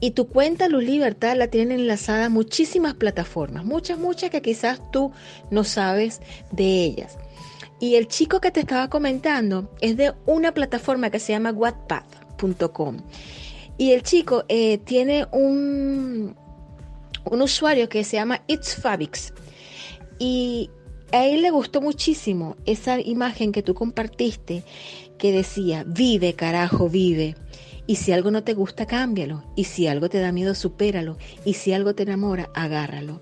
Y 0.00 0.12
tu 0.12 0.28
cuenta 0.28 0.68
Luz 0.68 0.84
Libertad 0.84 1.36
la 1.36 1.48
tienen 1.48 1.80
enlazada 1.80 2.28
muchísimas 2.28 2.94
plataformas, 2.94 3.64
muchas, 3.64 3.98
muchas 3.98 4.30
que 4.30 4.42
quizás 4.42 4.80
tú 4.90 5.12
no 5.50 5.64
sabes 5.64 6.20
de 6.52 6.84
ellas. 6.84 7.18
Y 7.78 7.96
el 7.96 8.08
chico 8.08 8.40
que 8.40 8.50
te 8.50 8.60
estaba 8.60 8.88
comentando 8.88 9.70
es 9.80 9.96
de 9.96 10.14
una 10.24 10.52
plataforma 10.52 11.10
que 11.10 11.18
se 11.18 11.32
llama 11.32 11.52
Wattpad.com. 11.52 12.98
Y 13.78 13.92
el 13.92 14.02
chico 14.02 14.44
eh, 14.48 14.78
tiene 14.78 15.26
un, 15.32 16.34
un 17.24 17.42
usuario 17.42 17.88
que 17.88 18.04
se 18.04 18.16
llama 18.16 18.42
It's 18.46 18.76
Fabix. 18.76 19.34
Y 20.18 20.70
a 21.12 21.26
él 21.26 21.42
le 21.42 21.50
gustó 21.50 21.80
muchísimo 21.82 22.56
esa 22.64 22.98
imagen 23.00 23.52
que 23.52 23.62
tú 23.62 23.74
compartiste 23.74 24.64
que 25.18 25.32
decía, 25.32 25.84
vive 25.86 26.34
carajo, 26.34 26.88
vive. 26.88 27.36
Y 27.86 27.96
si 27.96 28.12
algo 28.12 28.30
no 28.30 28.42
te 28.42 28.54
gusta, 28.54 28.86
cámbialo. 28.86 29.44
Y 29.54 29.64
si 29.64 29.86
algo 29.86 30.08
te 30.08 30.18
da 30.18 30.32
miedo, 30.32 30.54
supéralo. 30.54 31.18
Y 31.44 31.54
si 31.54 31.72
algo 31.72 31.94
te 31.94 32.02
enamora, 32.02 32.50
agárralo. 32.54 33.20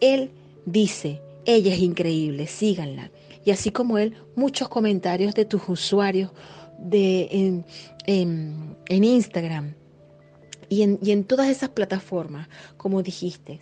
Él 0.00 0.30
dice, 0.66 1.20
ella 1.44 1.74
es 1.74 1.80
increíble, 1.80 2.46
síganla. 2.46 3.10
Y 3.46 3.52
así 3.52 3.70
como 3.70 3.96
él, 3.96 4.16
muchos 4.34 4.68
comentarios 4.68 5.34
de 5.34 5.44
tus 5.44 5.68
usuarios 5.68 6.32
de, 6.78 7.64
en, 8.04 8.76
Instagram 8.88 9.74
y 10.68 10.82
en, 10.82 10.98
y 11.00 11.12
en 11.12 11.22
todas 11.24 11.48
esas 11.48 11.70
plataformas, 11.70 12.48
como 12.76 13.04
dijiste. 13.04 13.60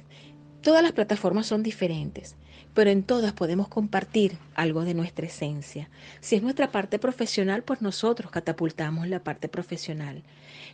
Todas 0.63 0.83
las 0.83 0.93
plataformas 0.93 1.47
son 1.47 1.63
diferentes 1.63 2.35
pero 2.75 2.91
en 2.91 3.05
todas 3.05 3.33
podemos 3.33 3.69
compartir 3.69 4.37
algo 4.55 4.85
de 4.85 4.95
nuestra 4.95 5.27
esencia. 5.27 5.89
Si 6.21 6.35
es 6.35 6.43
nuestra 6.43 6.73
parte 6.73 6.99
profesional, 6.99 7.63
pues 7.63 7.81
nosotros 7.81 8.33
catapultamos 8.33 9.07
la 9.07 9.23
parte 9.23 9.49
profesional. 9.49 10.25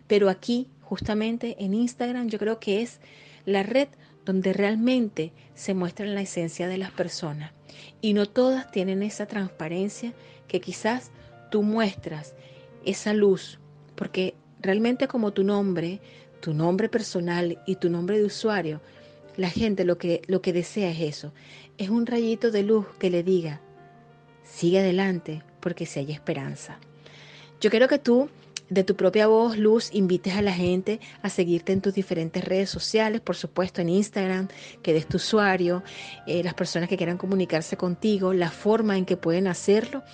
Pero 0.06 0.30
aquí, 0.30 0.66
justamente 0.80 1.62
en 1.62 1.74
Instagram, 1.74 2.28
yo 2.28 2.38
creo 2.38 2.58
que 2.58 2.80
es 2.80 3.00
la 3.44 3.62
red 3.62 3.88
donde 4.24 4.52
realmente 4.52 5.33
se 5.54 5.74
muestra 5.74 6.06
la 6.06 6.20
esencia 6.20 6.68
de 6.68 6.78
las 6.78 6.90
personas. 6.90 7.52
Y 8.00 8.12
no 8.12 8.26
todas 8.26 8.70
tienen 8.70 9.02
esa 9.02 9.26
transparencia 9.26 10.12
que 10.48 10.61
quizás 10.61 11.11
tú 11.50 11.62
muestras, 11.62 12.35
esa 12.85 13.12
luz, 13.12 13.59
porque 13.94 14.35
realmente 14.61 15.09
como 15.09 15.33
tu 15.33 15.44
nombre, 15.44 16.00
tu 16.40 16.54
nombre 16.54 16.88
personal 16.88 17.59
y 17.66 17.76
tu 17.76 17.90
nombre 17.90 18.18
de 18.18 18.24
usuario, 18.24 18.80
la 19.37 19.50
gente 19.50 19.85
lo 19.85 19.98
que, 19.98 20.22
lo 20.26 20.42
que 20.42 20.52
desea 20.52 20.90
es 20.90 21.00
eso, 21.00 21.33
es 21.78 21.88
un 21.88 22.06
rayito 22.06 22.50
de 22.50 22.62
luz 22.62 22.87
que 22.98 23.11
le 23.11 23.22
diga, 23.22 23.61
sigue 24.44 24.80
adelante 24.80 25.42
porque 25.61 25.87
si 25.87 26.00
hay 26.00 26.12
esperanza. 26.12 26.78
Yo 27.61 27.70
quiero 27.70 27.88
que 27.88 27.98
tú, 27.98 28.28
de 28.70 28.85
tu 28.85 28.94
propia 28.94 29.26
voz, 29.26 29.59
Luz, 29.59 29.90
invites 29.92 30.35
a 30.35 30.42
la 30.42 30.52
gente 30.52 31.00
a 31.22 31.28
seguirte 31.28 31.72
en 31.72 31.80
tus 31.80 31.92
diferentes 31.92 32.44
redes 32.44 32.70
sociales, 32.70 33.20
por 33.20 33.37
supuesto 33.37 33.80
en 33.83 33.88
Instagram, 33.88 34.48
que 34.83 34.92
des 34.92 35.06
tu 35.06 35.16
usuario, 35.16 35.83
eh, 36.26 36.42
las 36.42 36.54
personas 36.54 36.88
que 36.88 36.96
quieran 36.96 37.18
comunicarse 37.18 37.76
contigo, 37.76 38.33
la 38.33 38.50
forma 38.50 38.96
en 38.96 39.04
que 39.04 39.16
pueden 39.16 39.48
hacerlo 39.48 40.04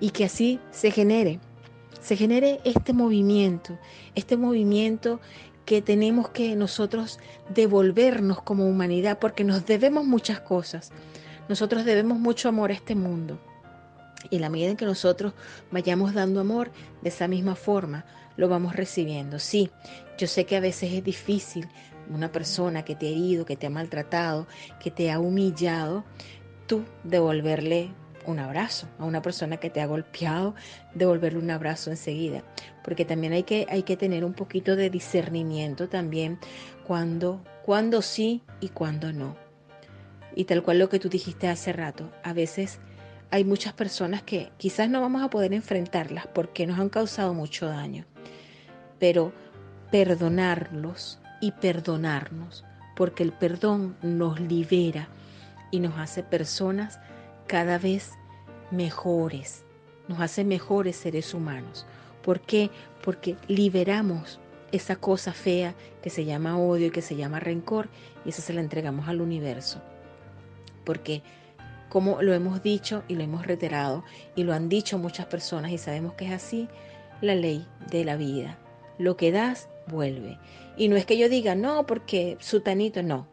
y 0.00 0.10
que 0.10 0.24
así 0.24 0.58
se 0.70 0.90
genere, 0.90 1.38
se 2.00 2.16
genere 2.16 2.60
este 2.64 2.94
movimiento, 2.94 3.78
este 4.14 4.36
movimiento 4.36 5.20
que 5.66 5.82
tenemos 5.82 6.30
que 6.30 6.56
nosotros 6.56 7.18
devolvernos 7.50 8.40
como 8.40 8.66
humanidad, 8.66 9.18
porque 9.18 9.44
nos 9.44 9.66
debemos 9.66 10.06
muchas 10.06 10.40
cosas. 10.40 10.92
Nosotros 11.50 11.84
debemos 11.84 12.18
mucho 12.18 12.48
amor 12.48 12.70
a 12.70 12.74
este 12.74 12.94
mundo. 12.94 13.38
Y 14.30 14.38
la 14.38 14.50
medida 14.50 14.70
en 14.70 14.76
que 14.76 14.84
nosotros 14.84 15.32
vayamos 15.70 16.14
dando 16.14 16.40
amor, 16.40 16.70
de 17.02 17.08
esa 17.08 17.28
misma 17.28 17.54
forma 17.54 18.04
lo 18.36 18.48
vamos 18.48 18.74
recibiendo. 18.74 19.38
Sí, 19.38 19.70
yo 20.16 20.26
sé 20.26 20.44
que 20.44 20.56
a 20.56 20.60
veces 20.60 20.92
es 20.92 21.04
difícil 21.04 21.68
una 22.10 22.32
persona 22.32 22.84
que 22.84 22.94
te 22.94 23.06
ha 23.06 23.10
herido, 23.10 23.44
que 23.44 23.56
te 23.56 23.66
ha 23.66 23.70
maltratado, 23.70 24.46
que 24.80 24.90
te 24.90 25.10
ha 25.10 25.18
humillado, 25.18 26.04
tú 26.66 26.84
devolverle 27.04 27.90
un 28.26 28.38
abrazo 28.38 28.86
a 28.98 29.04
una 29.04 29.22
persona 29.22 29.56
que 29.56 29.70
te 29.70 29.80
ha 29.80 29.86
golpeado, 29.86 30.54
devolverle 30.94 31.38
un 31.38 31.50
abrazo 31.50 31.90
enseguida, 31.90 32.44
porque 32.84 33.04
también 33.04 33.32
hay 33.32 33.42
que, 33.42 33.66
hay 33.70 33.82
que 33.82 33.96
tener 33.96 34.24
un 34.24 34.34
poquito 34.34 34.76
de 34.76 34.90
discernimiento 34.90 35.88
también 35.88 36.38
cuando, 36.86 37.42
cuando 37.64 38.02
sí 38.02 38.42
y 38.60 38.68
cuando 38.68 39.12
no. 39.12 39.36
Y 40.34 40.44
tal 40.44 40.62
cual 40.62 40.78
lo 40.78 40.88
que 40.88 41.00
tú 41.00 41.08
dijiste 41.08 41.48
hace 41.48 41.72
rato, 41.72 42.12
a 42.22 42.32
veces 42.32 42.78
hay 43.30 43.44
muchas 43.44 43.72
personas 43.74 44.22
que 44.22 44.50
quizás 44.56 44.88
no 44.88 45.00
vamos 45.00 45.22
a 45.22 45.30
poder 45.30 45.52
enfrentarlas 45.52 46.26
porque 46.26 46.66
nos 46.66 46.78
han 46.78 46.88
causado 46.88 47.34
mucho 47.34 47.66
daño, 47.66 48.04
pero 48.98 49.32
perdonarlos 49.90 51.18
y 51.40 51.52
perdonarnos, 51.52 52.64
porque 52.96 53.22
el 53.22 53.32
perdón 53.32 53.96
nos 54.02 54.40
libera 54.40 55.08
y 55.70 55.80
nos 55.80 55.98
hace 55.98 56.22
personas 56.22 56.98
cada 57.46 57.78
vez 57.78 58.12
mejores, 58.70 59.64
nos 60.08 60.20
hace 60.20 60.44
mejores 60.44 60.96
seres 60.96 61.34
humanos. 61.34 61.86
¿Por 62.22 62.40
qué? 62.40 62.70
Porque 63.02 63.36
liberamos 63.46 64.40
esa 64.72 64.96
cosa 64.96 65.32
fea 65.32 65.74
que 66.02 66.10
se 66.10 66.24
llama 66.24 66.58
odio 66.58 66.88
y 66.88 66.90
que 66.90 67.02
se 67.02 67.16
llama 67.16 67.40
rencor 67.40 67.88
y 68.24 68.30
esa 68.30 68.42
se 68.42 68.52
la 68.52 68.60
entregamos 68.60 69.08
al 69.08 69.20
universo. 69.20 69.80
Porque 70.84 71.22
como 71.88 72.22
lo 72.22 72.34
hemos 72.34 72.62
dicho 72.62 73.02
y 73.08 73.14
lo 73.14 73.22
hemos 73.22 73.46
reiterado 73.46 74.04
y 74.36 74.44
lo 74.44 74.52
han 74.52 74.68
dicho 74.68 74.98
muchas 74.98 75.26
personas 75.26 75.72
y 75.72 75.78
sabemos 75.78 76.14
que 76.14 76.26
es 76.26 76.32
así, 76.32 76.68
la 77.20 77.34
ley 77.34 77.66
de 77.90 78.04
la 78.04 78.16
vida. 78.16 78.58
Lo 78.98 79.16
que 79.16 79.32
das, 79.32 79.68
vuelve. 79.86 80.38
Y 80.76 80.88
no 80.88 80.96
es 80.96 81.06
que 81.06 81.18
yo 81.18 81.28
diga, 81.28 81.54
no, 81.54 81.86
porque 81.86 82.36
sutanito, 82.40 83.02
no. 83.02 83.26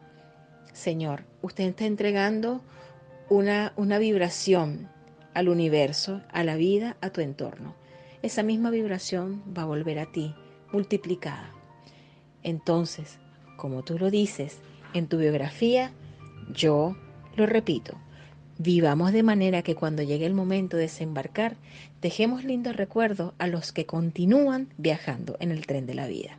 Señor, 0.72 1.24
usted 1.42 1.64
está 1.64 1.86
entregando 1.86 2.62
una, 3.28 3.72
una 3.76 3.98
vibración 3.98 4.88
al 5.34 5.48
universo, 5.48 6.22
a 6.32 6.44
la 6.44 6.56
vida, 6.56 6.96
a 7.00 7.10
tu 7.10 7.20
entorno. 7.20 7.74
Esa 8.22 8.42
misma 8.42 8.70
vibración 8.70 9.42
va 9.56 9.62
a 9.62 9.66
volver 9.66 9.98
a 9.98 10.10
ti, 10.10 10.34
multiplicada. 10.72 11.52
Entonces, 12.42 13.18
como 13.56 13.82
tú 13.82 13.98
lo 13.98 14.10
dices 14.10 14.58
en 14.94 15.08
tu 15.08 15.18
biografía, 15.18 15.92
yo 16.52 16.96
lo 17.36 17.46
repito, 17.46 17.98
vivamos 18.58 19.12
de 19.12 19.22
manera 19.22 19.62
que 19.62 19.74
cuando 19.74 20.02
llegue 20.02 20.26
el 20.26 20.34
momento 20.34 20.76
de 20.76 20.84
desembarcar, 20.84 21.56
dejemos 22.00 22.44
lindos 22.44 22.76
recuerdos 22.76 23.32
a 23.38 23.46
los 23.46 23.72
que 23.72 23.86
continúan 23.86 24.68
viajando 24.78 25.36
en 25.40 25.50
el 25.50 25.66
tren 25.66 25.86
de 25.86 25.94
la 25.94 26.06
vida. 26.06 26.38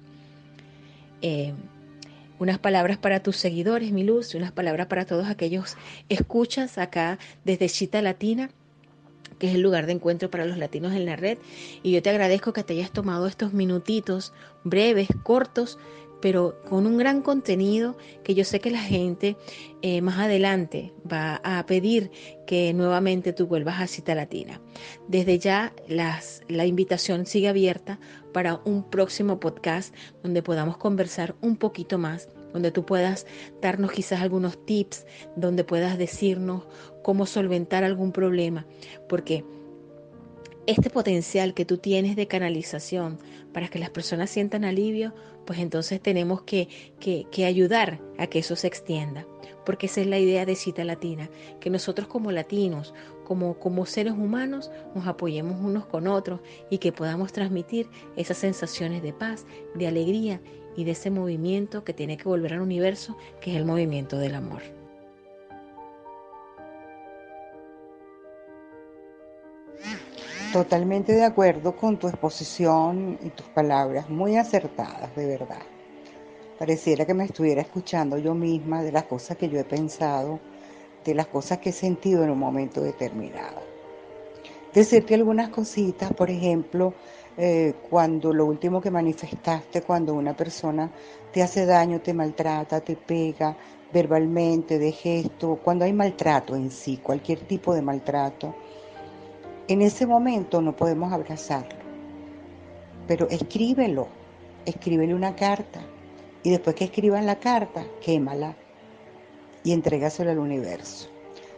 Eh, 1.21 1.53
unas 2.39 2.59
palabras 2.59 2.97
para 2.97 3.21
tus 3.21 3.37
seguidores, 3.37 3.91
mi 3.91 4.03
luz, 4.03 4.33
y 4.33 4.37
unas 4.37 4.51
palabras 4.51 4.87
para 4.87 5.05
todos 5.05 5.27
aquellos 5.27 5.75
escuchas 6.09 6.77
acá 6.77 7.17
desde 7.43 7.69
Chita 7.69 8.01
Latina 8.01 8.49
que 9.39 9.47
es 9.47 9.55
el 9.55 9.61
lugar 9.61 9.85
de 9.85 9.93
encuentro 9.93 10.29
para 10.29 10.45
los 10.45 10.57
latinos 10.57 10.93
en 10.93 11.05
la 11.05 11.15
red. 11.15 11.37
Y 11.83 11.91
yo 11.91 12.01
te 12.01 12.09
agradezco 12.09 12.53
que 12.53 12.63
te 12.63 12.73
hayas 12.73 12.91
tomado 12.91 13.27
estos 13.27 13.53
minutitos 13.53 14.33
breves, 14.63 15.09
cortos, 15.23 15.77
pero 16.27 16.61
con 16.67 16.85
un 16.85 16.97
gran 16.97 17.21
contenido 17.21 17.95
que 18.21 18.35
yo 18.35 18.43
sé 18.43 18.59
que 18.59 18.69
la 18.69 18.81
gente 18.81 19.37
eh, 19.81 20.01
más 20.01 20.19
adelante 20.19 20.91
va 21.09 21.39
a 21.41 21.65
pedir 21.65 22.11
que 22.45 22.73
nuevamente 22.73 23.31
tú 23.31 23.47
vuelvas 23.47 23.79
a 23.79 23.87
Cita 23.87 24.13
Latina. 24.13 24.59
Desde 25.07 25.39
ya 25.39 25.71
las, 25.87 26.41
la 26.49 26.65
invitación 26.65 27.25
sigue 27.25 27.47
abierta 27.47 28.01
para 28.33 28.59
un 28.65 28.83
próximo 28.83 29.39
podcast 29.39 29.95
donde 30.21 30.43
podamos 30.43 30.75
conversar 30.75 31.33
un 31.39 31.55
poquito 31.55 31.97
más 31.97 32.27
donde 32.51 32.71
tú 32.71 32.85
puedas 32.85 33.25
darnos 33.61 33.93
quizás 33.93 34.21
algunos 34.21 34.65
tips, 34.65 35.05
donde 35.37 35.63
puedas 35.63 35.97
decirnos 35.97 36.63
cómo 37.03 37.25
solventar 37.25 37.85
algún 37.85 38.11
problema, 38.11 38.65
porque 39.07 39.45
este 40.67 40.89
potencial 40.89 41.53
que 41.53 41.65
tú 41.65 41.77
tienes 41.77 42.17
de 42.17 42.27
canalización 42.27 43.19
para 43.53 43.69
que 43.69 43.79
las 43.79 43.89
personas 43.89 44.29
sientan 44.29 44.65
alivio, 44.65 45.13
pues 45.45 45.59
entonces 45.59 46.01
tenemos 46.01 46.41
que, 46.41 46.67
que, 46.99 47.45
ayudar 47.45 48.01
a 48.17 48.27
que 48.27 48.39
eso 48.39 48.57
se 48.57 48.67
extienda. 48.67 49.25
Porque 49.65 49.85
esa 49.85 50.01
es 50.01 50.07
la 50.07 50.19
idea 50.19 50.45
de 50.45 50.55
Cita 50.55 50.83
Latina, 50.83 51.29
que 51.61 51.69
nosotros 51.69 52.07
como 52.07 52.31
latinos, 52.31 52.93
como, 53.23 53.57
como 53.59 53.85
seres 53.85 54.13
humanos, 54.13 54.69
nos 54.93 55.07
apoyemos 55.07 55.57
unos 55.59 55.85
con 55.85 56.07
otros 56.07 56.41
y 56.69 56.79
que 56.79 56.91
podamos 56.91 57.31
transmitir 57.31 57.89
esas 58.17 58.37
sensaciones 58.37 59.01
de 59.01 59.13
paz, 59.13 59.45
de 59.73 59.87
alegría 59.87 60.41
y 60.75 60.83
de 60.83 60.91
ese 60.91 61.09
movimiento 61.09 61.85
que 61.85 61.93
tiene 61.93 62.17
que 62.17 62.25
volver 62.25 62.53
al 62.53 62.61
universo, 62.61 63.17
que 63.39 63.51
es 63.51 63.57
el 63.57 63.65
movimiento 63.65 64.17
del 64.17 64.35
amor. 64.35 64.76
Totalmente 70.57 71.13
de 71.13 71.23
acuerdo 71.23 71.75
con 71.75 71.97
tu 71.97 72.07
exposición 72.07 73.19
y 73.21 73.29
tus 73.29 73.45
palabras, 73.45 74.09
muy 74.09 74.37
acertadas, 74.37 75.15
de 75.15 75.27
verdad. 75.27 75.61
Pareciera 76.57 77.05
que 77.05 77.13
me 77.13 77.25
estuviera 77.25 77.61
escuchando 77.61 78.17
yo 78.17 78.33
misma 78.33 78.81
de 78.81 78.91
las 78.91 79.03
cosas 79.03 79.37
que 79.37 79.49
yo 79.49 79.59
he 79.59 79.63
pensado, 79.63 80.39
de 81.05 81.13
las 81.13 81.27
cosas 81.27 81.59
que 81.59 81.69
he 81.69 81.73
sentido 81.73 82.23
en 82.23 82.31
un 82.31 82.39
momento 82.39 82.81
determinado. 82.81 83.61
Decirte 84.73 85.13
algunas 85.13 85.49
cositas, 85.49 86.11
por 86.13 86.31
ejemplo, 86.31 86.95
eh, 87.37 87.75
cuando 87.87 88.33
lo 88.33 88.47
último 88.47 88.81
que 88.81 88.89
manifestaste, 88.89 89.83
cuando 89.83 90.15
una 90.15 90.35
persona 90.35 90.89
te 91.31 91.43
hace 91.43 91.67
daño, 91.67 92.01
te 92.01 92.15
maltrata, 92.15 92.81
te 92.81 92.95
pega 92.95 93.55
verbalmente, 93.93 94.79
de 94.79 94.91
gesto, 94.91 95.59
cuando 95.63 95.85
hay 95.85 95.93
maltrato 95.93 96.55
en 96.55 96.71
sí, 96.71 96.97
cualquier 96.97 97.41
tipo 97.41 97.75
de 97.75 97.83
maltrato 97.83 98.55
en 99.67 99.81
ese 99.81 100.05
momento 100.05 100.61
no 100.61 100.75
podemos 100.75 101.11
abrazarlo, 101.11 101.75
pero 103.05 103.27
escríbelo, 103.29 104.07
escríbele 104.65 105.13
una 105.13 105.35
carta 105.35 105.81
y 106.41 106.51
después 106.51 106.75
que 106.75 106.85
escriban 106.85 107.25
la 107.25 107.37
carta, 107.37 107.85
quémala 108.01 108.55
y 109.65 109.73
entrégasela 109.73 110.31
al 110.31 110.39
universo. 110.39 111.09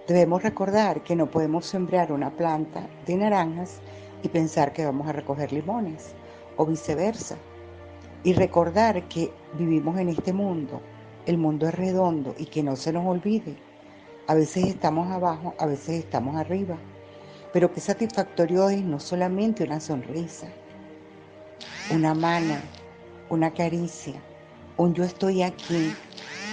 Debemos 0.07 0.41
recordar 0.41 1.03
que 1.03 1.16
no 1.16 1.30
podemos 1.30 1.68
sembrar 1.68 2.12
una 2.12 2.32
planta 2.32 2.88
de 3.05 3.16
naranjas 3.16 3.80
y 4.24 4.30
pensar 4.30 4.74
que 4.74 4.86
vamos 4.86 5.07
a 5.07 5.12
recoger 5.12 5.53
limones 5.53 6.16
o 6.57 6.66
viceversa. 6.66 7.38
Y 8.24 8.34
recordar 8.34 9.07
que 9.07 9.32
vivimos 9.53 9.99
en 9.99 10.10
este 10.10 10.34
mundo, 10.34 10.82
el 11.28 11.38
mundo 11.38 11.68
es 11.68 11.76
redondo 11.76 12.34
y 12.39 12.47
que 12.47 12.64
no 12.64 12.76
se 12.76 12.91
nos 12.91 13.05
olvide. 13.05 13.55
A 14.26 14.34
veces 14.34 14.66
estamos 14.66 15.12
abajo, 15.12 15.53
a 15.60 15.68
veces 15.68 15.99
estamos 15.99 16.36
arriba 16.36 16.76
pero 17.52 17.74
qué 17.74 17.82
satisfactorio 17.82 18.70
es 18.70 18.84
no 18.84 19.00
solamente 19.00 19.64
una 19.64 19.80
sonrisa, 19.80 20.47
una 21.91 22.14
mano, 22.14 22.56
una 23.30 23.52
caricia, 23.52 24.22
un 24.78 24.93
yo 24.93 25.04
estoy 25.04 25.41
aquí. 25.43 25.93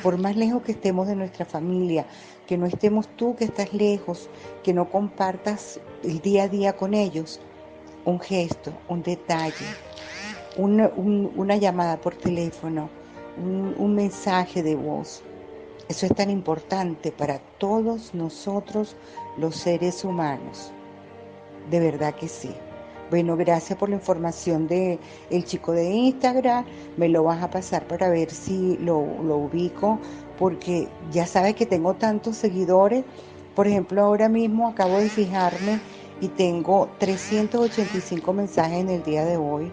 Por 0.03 0.19
más 0.19 0.37
lejos 0.37 0.63
que 0.63 0.73
estemos 0.73 1.09
de 1.09 1.17
nuestra 1.17 1.45
familia, 1.45 2.07
que 2.47 2.57
no 2.57 2.67
estemos 2.67 3.09
tú 3.17 3.35
que 3.35 3.45
estás 3.45 3.73
lejos, 3.73 4.29
que 4.63 4.73
no 4.73 4.89
compartas 4.89 5.81
el 6.05 6.21
día 6.21 6.45
a 6.45 6.49
día 6.49 6.77
con 6.77 6.95
ellos, 6.95 7.41
un 8.05 8.21
gesto, 8.21 8.73
un 8.89 9.03
detalle, 9.03 9.67
una, 10.57 11.57
llamada 11.57 12.01
por 12.01 12.15
teléfono, 12.15 12.89
un 13.37 13.95
mensaje 13.95 14.63
de 14.63 14.77
voz. 14.77 15.23
Eso 15.89 16.07
es 16.07 16.15
tan 16.15 16.31
importante 16.31 17.13
para 17.13 17.39
todos 17.59 18.15
nosotros 18.15 18.97
los 19.37 19.57
seres 19.57 20.05
humanos. 20.05 20.73
De 21.71 21.81
verdad 21.81 22.15
que 22.15 22.29
sí. 22.29 22.55
Bueno, 23.09 23.37
gracias 23.37 23.79
por 23.79 23.89
la 23.89 23.97
información 23.97 24.67
de 24.67 24.99
el 25.31 25.45
chico 25.45 25.73
de 25.73 25.89
Instagram. 25.89 26.65
Me 26.97 27.09
lo 27.09 27.23
vas 27.23 27.41
a 27.41 27.51
pasar 27.51 27.87
para 27.87 28.09
ver 28.09 28.31
si 28.31 28.77
lo, 28.79 28.99
ubico, 28.99 30.01
porque 30.39 30.89
ya 31.13 31.27
sabes 31.27 31.55
que 31.55 31.67
tengo 31.67 31.95
tantos 31.95 32.37
seguidores. 32.37 33.05
Por 33.55 33.69
ejemplo, 33.69 34.03
ahora 34.03 34.29
mismo 34.29 34.69
acabo 34.69 34.99
de 34.99 35.09
fijarme 35.09 35.81
y 36.21 36.29
tengo 36.29 36.89
385 36.99 38.33
mensajes 38.33 38.81
en 38.81 38.91
el 38.91 39.05
día 39.05 39.25
de 39.25 39.37
hoy. 39.37 39.71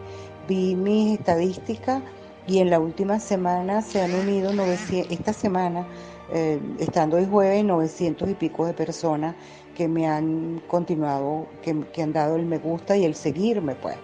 Vi 0.48 0.76
mis 0.76 1.18
estadísticas 1.18 2.04
y 2.46 2.60
en 2.60 2.70
la 2.70 2.80
última 2.80 3.20
semana 3.20 3.82
se 3.82 4.02
han 4.02 4.14
unido 4.14 4.54
900, 4.54 5.12
esta 5.12 5.34
semana, 5.34 5.88
eh, 6.32 6.60
estando 6.78 7.18
hoy 7.18 7.26
jueves, 7.26 7.64
900 7.64 8.30
y 8.30 8.34
pico 8.36 8.66
de 8.66 8.74
personas 8.74 9.36
que 9.76 9.88
me 9.88 10.08
han 10.08 10.62
continuado, 10.68 11.48
que, 11.62 12.02
han 12.02 12.14
dado 12.14 12.36
el 12.36 12.46
me 12.46 12.58
gusta 12.58 12.96
y 12.98 13.06
el 13.06 13.16
seguirme, 13.16 13.76
pues. 13.76 13.98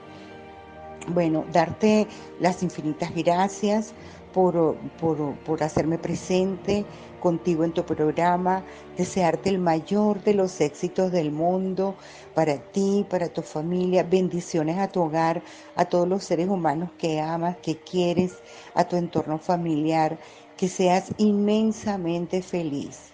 Bueno, 1.08 1.46
darte 1.52 2.08
las 2.40 2.62
infinitas 2.62 3.14
gracias 3.16 3.94
por, 4.34 4.76
por, 5.00 5.64
hacerme 5.64 5.98
presente 5.98 6.86
contigo 7.20 7.64
en 7.64 7.74
tu 7.74 7.84
programa, 7.84 8.64
desearte 8.96 9.50
el 9.50 9.60
mayor 9.60 10.24
de 10.24 10.36
los 10.36 10.62
éxitos 10.62 11.12
del 11.12 11.32
mundo 11.32 11.96
para 12.36 12.58
ti, 12.58 13.06
para 13.10 13.28
tu 13.28 13.42
familia, 13.42 14.04
bendiciones 14.04 14.78
a 14.78 14.88
tu 14.88 15.02
hogar, 15.02 15.42
a 15.76 15.86
todos 15.86 16.08
los 16.08 16.24
seres 16.24 16.48
humanos 16.48 16.92
que 16.98 17.20
amas, 17.20 17.58
que 17.58 17.78
quieres, 17.78 18.38
a 18.76 18.84
tu 18.84 18.96
entorno 18.96 19.40
familiar, 19.40 20.20
que 20.58 20.68
seas 20.68 21.12
inmensamente 21.18 22.42
feliz 22.42 23.14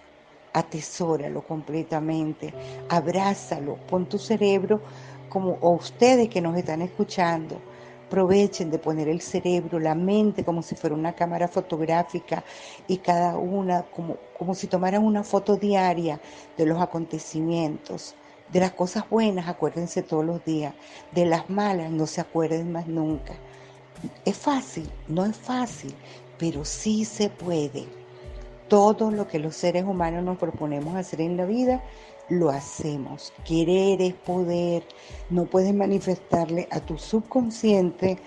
atesóralo 0.55 1.41
completamente, 1.41 2.53
abrázalo, 2.87 3.75
pon 3.89 4.07
tu 4.07 4.17
cerebro 4.17 4.81
como 5.27 5.57
o 5.59 5.71
ustedes 5.71 6.29
que 6.29 6.39
nos 6.39 6.57
están 6.57 6.81
escuchando, 6.81 7.59
aprovechen 8.07 8.71
de 8.71 8.79
poner 8.79 9.09
el 9.09 9.19
cerebro, 9.19 9.79
la 9.79 9.95
mente 9.95 10.45
como 10.45 10.61
si 10.61 10.75
fuera 10.75 10.95
una 10.95 11.13
cámara 11.13 11.49
fotográfica 11.49 12.45
y 12.87 12.97
cada 12.99 13.37
una 13.37 13.83
como, 13.83 14.15
como 14.37 14.55
si 14.55 14.67
tomaran 14.67 15.03
una 15.03 15.23
foto 15.25 15.57
diaria 15.57 16.21
de 16.57 16.65
los 16.65 16.81
acontecimientos. 16.81 18.15
De 18.53 18.61
las 18.61 18.71
cosas 18.71 19.09
buenas, 19.09 19.49
acuérdense 19.49 20.03
todos 20.03 20.23
los 20.23 20.45
días. 20.45 20.73
De 21.11 21.25
las 21.25 21.49
malas, 21.49 21.91
no 21.91 22.07
se 22.07 22.21
acuerden 22.21 22.71
más 22.71 22.87
nunca. 22.87 23.33
Es 24.23 24.37
fácil, 24.37 24.89
no 25.07 25.25
es 25.25 25.35
fácil, 25.35 25.93
pero 26.37 26.63
sí 26.63 27.03
se 27.03 27.29
puede. 27.29 28.04
Todo 28.67 29.11
lo 29.11 29.27
que 29.27 29.37
los 29.37 29.55
seres 29.55 29.83
humanos 29.83 30.23
nos 30.23 30.37
proponemos 30.37 30.95
hacer 30.95 31.21
en 31.21 31.37
la 31.37 31.45
vida, 31.45 31.83
lo 32.29 32.49
hacemos. 32.49 33.31
Querer 33.43 34.01
es 34.01 34.15
poder. 34.15 34.83
No 35.29 35.45
puedes 35.45 35.73
manifestarle 35.73 36.67
a 36.71 36.79
tu 36.79 36.97
subconsciente 36.97 38.17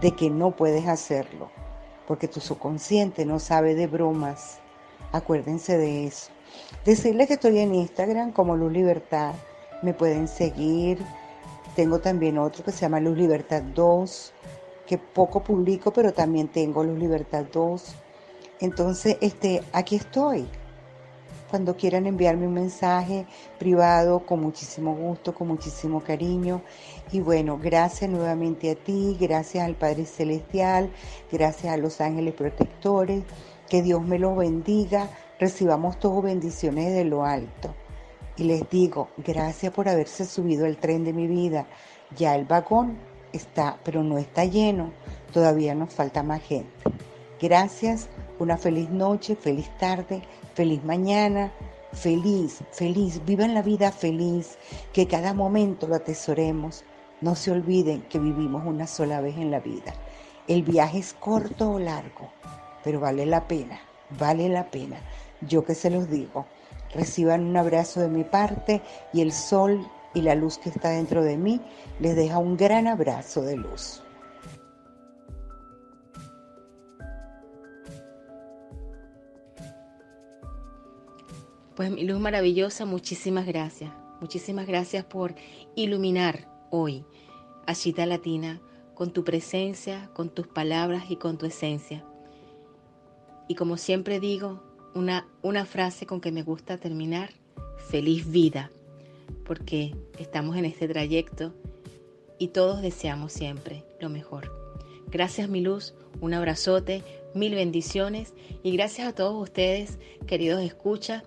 de 0.00 0.12
que 0.12 0.30
no 0.30 0.52
puedes 0.52 0.86
hacerlo, 0.86 1.50
porque 2.06 2.28
tu 2.28 2.38
subconsciente 2.38 3.24
no 3.24 3.40
sabe 3.40 3.74
de 3.74 3.88
bromas. 3.88 4.60
Acuérdense 5.10 5.76
de 5.76 6.06
eso. 6.06 6.30
Decirle 6.84 7.26
que 7.26 7.34
estoy 7.34 7.58
en 7.58 7.74
Instagram 7.74 8.30
como 8.30 8.56
Luz 8.56 8.72
Libertad. 8.72 9.34
Me 9.82 9.94
pueden 9.94 10.28
seguir. 10.28 10.98
Tengo 11.74 11.98
también 11.98 12.38
otro 12.38 12.64
que 12.64 12.70
se 12.70 12.80
llama 12.80 13.00
Luz 13.00 13.16
Libertad 13.16 13.62
2, 13.62 14.32
que 14.86 14.98
poco 14.98 15.42
publico, 15.42 15.92
pero 15.92 16.12
también 16.12 16.46
tengo 16.48 16.84
Luz 16.84 16.98
Libertad 16.98 17.46
2 17.52 17.96
entonces, 18.60 19.16
este, 19.20 19.62
aquí 19.72 19.96
estoy. 19.96 20.46
Cuando 21.50 21.76
quieran 21.76 22.06
enviarme 22.06 22.46
un 22.46 22.52
mensaje 22.54 23.26
privado, 23.58 24.26
con 24.26 24.40
muchísimo 24.40 24.94
gusto, 24.94 25.34
con 25.34 25.48
muchísimo 25.48 26.02
cariño. 26.02 26.60
Y 27.10 27.20
bueno, 27.20 27.58
gracias 27.58 28.10
nuevamente 28.10 28.70
a 28.70 28.74
ti, 28.74 29.16
gracias 29.18 29.64
al 29.64 29.74
Padre 29.74 30.04
Celestial, 30.04 30.90
gracias 31.32 31.72
a 31.72 31.78
los 31.78 32.00
ángeles 32.02 32.34
protectores. 32.34 33.24
Que 33.68 33.82
Dios 33.82 34.02
me 34.02 34.18
los 34.18 34.36
bendiga. 34.36 35.08
Recibamos 35.38 35.98
todos 35.98 36.22
bendiciones 36.22 36.92
de 36.92 37.04
lo 37.04 37.24
alto. 37.24 37.74
Y 38.36 38.44
les 38.44 38.68
digo, 38.68 39.08
gracias 39.16 39.72
por 39.72 39.88
haberse 39.88 40.26
subido 40.26 40.66
al 40.66 40.76
tren 40.76 41.04
de 41.04 41.12
mi 41.12 41.26
vida. 41.26 41.66
Ya 42.16 42.34
el 42.34 42.44
vagón 42.44 42.98
está, 43.32 43.78
pero 43.84 44.02
no 44.02 44.18
está 44.18 44.44
lleno. 44.44 44.92
Todavía 45.32 45.74
nos 45.74 45.94
falta 45.94 46.22
más 46.22 46.42
gente. 46.42 46.72
Gracias 47.40 48.08
una 48.38 48.56
feliz 48.56 48.90
noche, 48.90 49.36
feliz 49.36 49.68
tarde, 49.78 50.22
feliz 50.54 50.82
mañana, 50.84 51.52
feliz, 51.92 52.60
feliz, 52.72 53.20
vivan 53.24 53.54
la 53.54 53.62
vida 53.62 53.90
feliz, 53.92 54.58
que 54.92 55.06
cada 55.06 55.34
momento 55.34 55.86
lo 55.86 55.96
atesoremos. 55.96 56.84
No 57.20 57.34
se 57.34 57.50
olviden 57.50 58.02
que 58.02 58.18
vivimos 58.18 58.64
una 58.64 58.86
sola 58.86 59.20
vez 59.20 59.36
en 59.36 59.50
la 59.50 59.60
vida. 59.60 59.92
El 60.46 60.62
viaje 60.62 60.98
es 60.98 61.14
corto 61.14 61.72
o 61.72 61.78
largo, 61.78 62.30
pero 62.84 63.00
vale 63.00 63.26
la 63.26 63.46
pena, 63.48 63.80
vale 64.18 64.48
la 64.48 64.70
pena. 64.70 64.96
Yo 65.40 65.64
que 65.64 65.74
se 65.74 65.90
los 65.90 66.08
digo, 66.08 66.46
reciban 66.94 67.44
un 67.44 67.56
abrazo 67.56 68.00
de 68.00 68.08
mi 68.08 68.24
parte 68.24 68.80
y 69.12 69.20
el 69.20 69.32
sol 69.32 69.86
y 70.14 70.22
la 70.22 70.34
luz 70.34 70.58
que 70.58 70.70
está 70.70 70.90
dentro 70.90 71.22
de 71.22 71.36
mí 71.36 71.60
les 72.00 72.16
deja 72.16 72.38
un 72.38 72.56
gran 72.56 72.86
abrazo 72.86 73.42
de 73.42 73.56
luz. 73.56 74.02
Pues 81.78 81.92
mi 81.92 82.02
luz 82.02 82.18
maravillosa, 82.18 82.86
muchísimas 82.86 83.46
gracias. 83.46 83.92
Muchísimas 84.20 84.66
gracias 84.66 85.04
por 85.04 85.36
iluminar 85.76 86.48
hoy 86.70 87.04
a 87.66 87.76
Cita 87.76 88.04
Latina 88.04 88.60
con 88.94 89.12
tu 89.12 89.22
presencia, 89.22 90.10
con 90.12 90.28
tus 90.28 90.48
palabras 90.48 91.04
y 91.08 91.14
con 91.14 91.38
tu 91.38 91.46
esencia. 91.46 92.04
Y 93.46 93.54
como 93.54 93.76
siempre 93.76 94.18
digo, 94.18 94.60
una, 94.96 95.28
una 95.40 95.66
frase 95.66 96.04
con 96.04 96.20
que 96.20 96.32
me 96.32 96.42
gusta 96.42 96.78
terminar, 96.78 97.30
feliz 97.88 98.28
vida, 98.28 98.72
porque 99.44 99.94
estamos 100.18 100.56
en 100.56 100.64
este 100.64 100.88
trayecto 100.88 101.54
y 102.40 102.48
todos 102.48 102.82
deseamos 102.82 103.32
siempre 103.32 103.84
lo 104.00 104.08
mejor. 104.08 104.52
Gracias 105.12 105.48
mi 105.48 105.60
luz, 105.60 105.94
un 106.20 106.34
abrazote, 106.34 107.04
mil 107.34 107.54
bendiciones 107.54 108.34
y 108.64 108.72
gracias 108.72 109.06
a 109.06 109.14
todos 109.14 109.40
ustedes, 109.40 110.00
queridos 110.26 110.60
escuchas, 110.60 111.22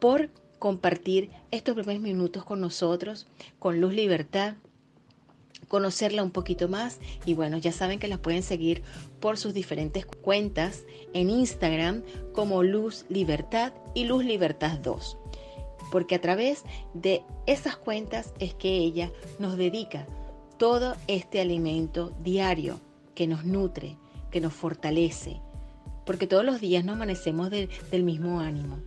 por 0.00 0.30
compartir 0.58 1.30
estos 1.50 1.74
primeros 1.74 2.02
minutos 2.02 2.44
con 2.44 2.60
nosotros, 2.60 3.26
con 3.58 3.80
Luz 3.80 3.94
Libertad, 3.94 4.54
conocerla 5.68 6.22
un 6.22 6.32
poquito 6.32 6.68
más 6.68 6.98
y 7.24 7.34
bueno, 7.34 7.56
ya 7.56 7.70
saben 7.70 8.00
que 8.00 8.08
la 8.08 8.18
pueden 8.18 8.42
seguir 8.42 8.82
por 9.20 9.38
sus 9.38 9.54
diferentes 9.54 10.04
cuentas 10.04 10.84
en 11.12 11.30
Instagram 11.30 12.02
como 12.32 12.62
Luz 12.62 13.06
Libertad 13.08 13.72
y 13.94 14.04
Luz 14.04 14.24
Libertad 14.24 14.78
2. 14.80 15.16
Porque 15.92 16.16
a 16.16 16.20
través 16.20 16.64
de 16.94 17.22
esas 17.46 17.76
cuentas 17.76 18.32
es 18.38 18.54
que 18.54 18.78
ella 18.78 19.12
nos 19.38 19.56
dedica 19.56 20.06
todo 20.58 20.96
este 21.06 21.40
alimento 21.40 22.12
diario 22.22 22.80
que 23.14 23.26
nos 23.26 23.44
nutre, 23.44 23.96
que 24.30 24.40
nos 24.40 24.52
fortalece, 24.52 25.40
porque 26.04 26.26
todos 26.26 26.44
los 26.44 26.60
días 26.60 26.84
nos 26.84 26.96
amanecemos 26.96 27.50
del 27.50 28.02
mismo 28.02 28.40
ánimo. 28.40 28.78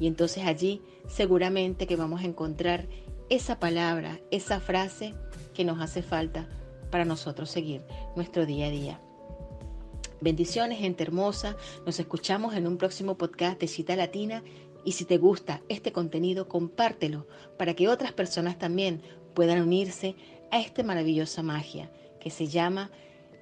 Y 0.00 0.06
entonces 0.06 0.44
allí 0.44 0.82
seguramente 1.08 1.86
que 1.86 1.96
vamos 1.96 2.20
a 2.20 2.26
encontrar 2.26 2.86
esa 3.28 3.58
palabra, 3.58 4.20
esa 4.30 4.60
frase 4.60 5.14
que 5.54 5.64
nos 5.64 5.80
hace 5.80 6.02
falta 6.02 6.48
para 6.90 7.04
nosotros 7.04 7.50
seguir 7.50 7.82
nuestro 8.16 8.46
día 8.46 8.66
a 8.66 8.70
día. 8.70 9.00
Bendiciones, 10.20 10.78
gente 10.78 11.04
hermosa. 11.04 11.56
Nos 11.86 12.00
escuchamos 12.00 12.54
en 12.54 12.66
un 12.66 12.76
próximo 12.76 13.16
podcast 13.16 13.60
de 13.60 13.68
Cita 13.68 13.94
Latina. 13.94 14.42
Y 14.84 14.92
si 14.92 15.04
te 15.04 15.18
gusta 15.18 15.62
este 15.68 15.92
contenido, 15.92 16.48
compártelo 16.48 17.26
para 17.56 17.74
que 17.74 17.88
otras 17.88 18.12
personas 18.12 18.58
también 18.58 19.02
puedan 19.34 19.60
unirse 19.60 20.16
a 20.50 20.60
esta 20.60 20.82
maravillosa 20.82 21.42
magia 21.42 21.90
que 22.20 22.30
se 22.30 22.46
llama 22.46 22.90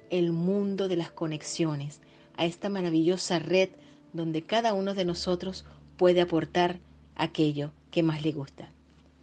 el 0.09 0.31
mundo 0.31 0.87
de 0.87 0.97
las 0.97 1.11
conexiones, 1.11 2.01
a 2.35 2.45
esta 2.45 2.69
maravillosa 2.69 3.39
red 3.39 3.69
donde 4.13 4.43
cada 4.43 4.73
uno 4.73 4.93
de 4.93 5.05
nosotros 5.05 5.65
puede 5.97 6.21
aportar 6.21 6.79
aquello 7.15 7.71
que 7.91 8.03
más 8.03 8.23
le 8.23 8.31
gusta. 8.31 8.69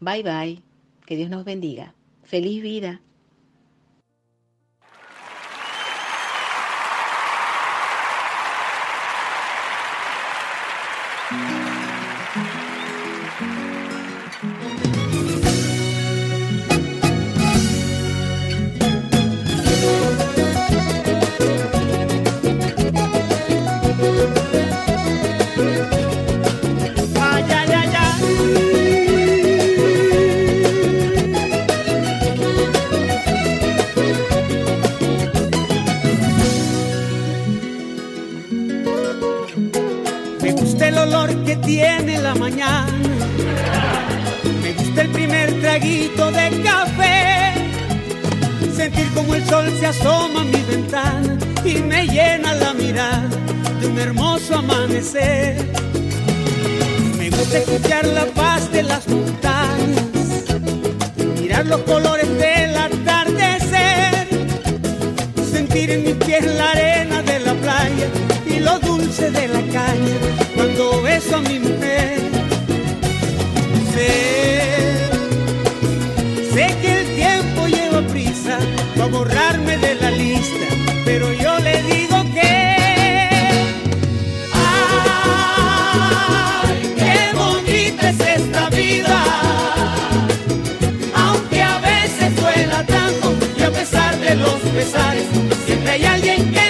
Bye 0.01 0.23
bye, 0.23 0.63
que 1.07 1.17
Dios 1.17 1.31
nos 1.31 1.45
bendiga. 1.45 1.95
Feliz 2.25 2.63
vida. 2.63 3.01
Como 49.25 49.37
el 49.37 49.47
sol 49.47 49.73
se 49.79 49.87
asoma 49.87 50.43
a 50.43 50.45
mi 50.45 50.63
ventana 50.63 51.39
y 51.65 51.75
me 51.77 52.07
llena 52.07 52.55
la 52.55 52.75
mirada 52.75 53.29
de 53.81 53.87
un 53.87 53.99
hermoso 53.99 54.57
amanecer. 54.57 55.57
Me 57.19 57.31
gusta 57.31 57.59
escuchar 57.59 58.07
la 58.09 58.27
paz 58.27 58.71
de 58.71 58.83
las 58.83 59.09
montañas, 59.09 60.05
mirar 61.41 61.67
los 61.67 61.81
colores 61.83 62.29
del 62.39 62.77
atardecer, 62.77 64.29
sentir 65.51 65.91
en 65.91 66.05
mis 66.05 66.15
pies 66.17 66.45
la 66.45 66.71
arena 66.73 67.23
de 67.23 67.41
la 67.41 67.55
playa 67.55 68.09
y 68.47 68.61
lo 68.61 68.79
dulce 68.81 69.31
de 69.31 69.49
la 69.49 69.61
caña 69.61 70.17
cuando 70.55 71.03
beso 71.03 71.37
a 71.37 71.41
mi 71.41 71.59
mujer. 71.59 72.25
Pero 81.05 81.33
yo 81.33 81.59
le 81.61 81.83
digo 81.83 82.25
que. 82.33 82.53
¡Ay, 86.63 86.95
qué 86.97 87.33
bonita 87.37 88.11
es 88.11 88.21
esta 88.21 88.69
vida! 88.71 89.25
Aunque 91.15 91.63
a 91.63 91.79
veces 91.79 92.37
duela 92.37 92.85
tanto 92.87 93.35
y 93.59 93.63
a 93.63 93.71
pesar 93.71 94.19
de 94.19 94.35
los 94.37 94.61
pesares, 94.75 95.27
siempre 95.67 95.91
hay 95.93 96.05
alguien 96.05 96.53
que 96.53 96.64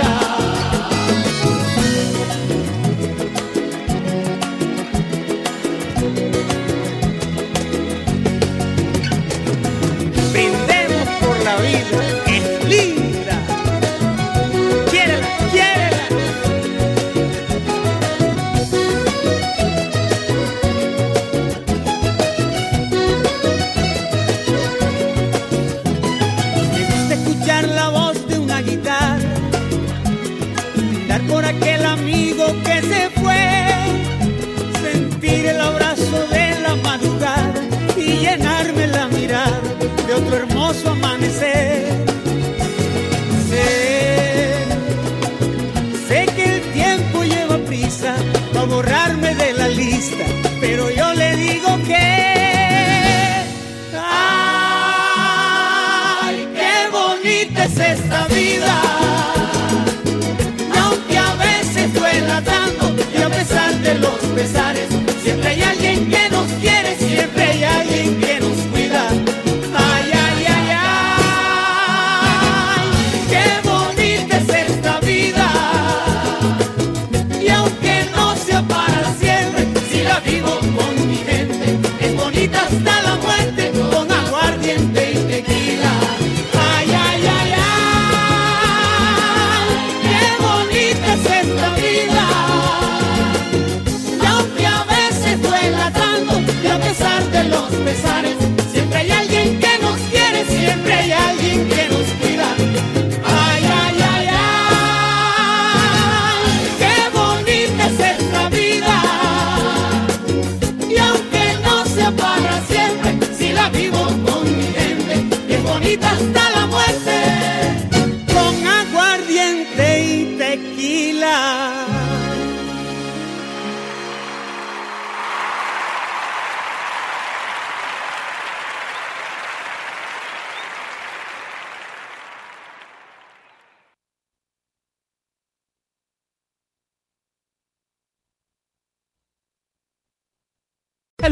tequila. 0.00 0.29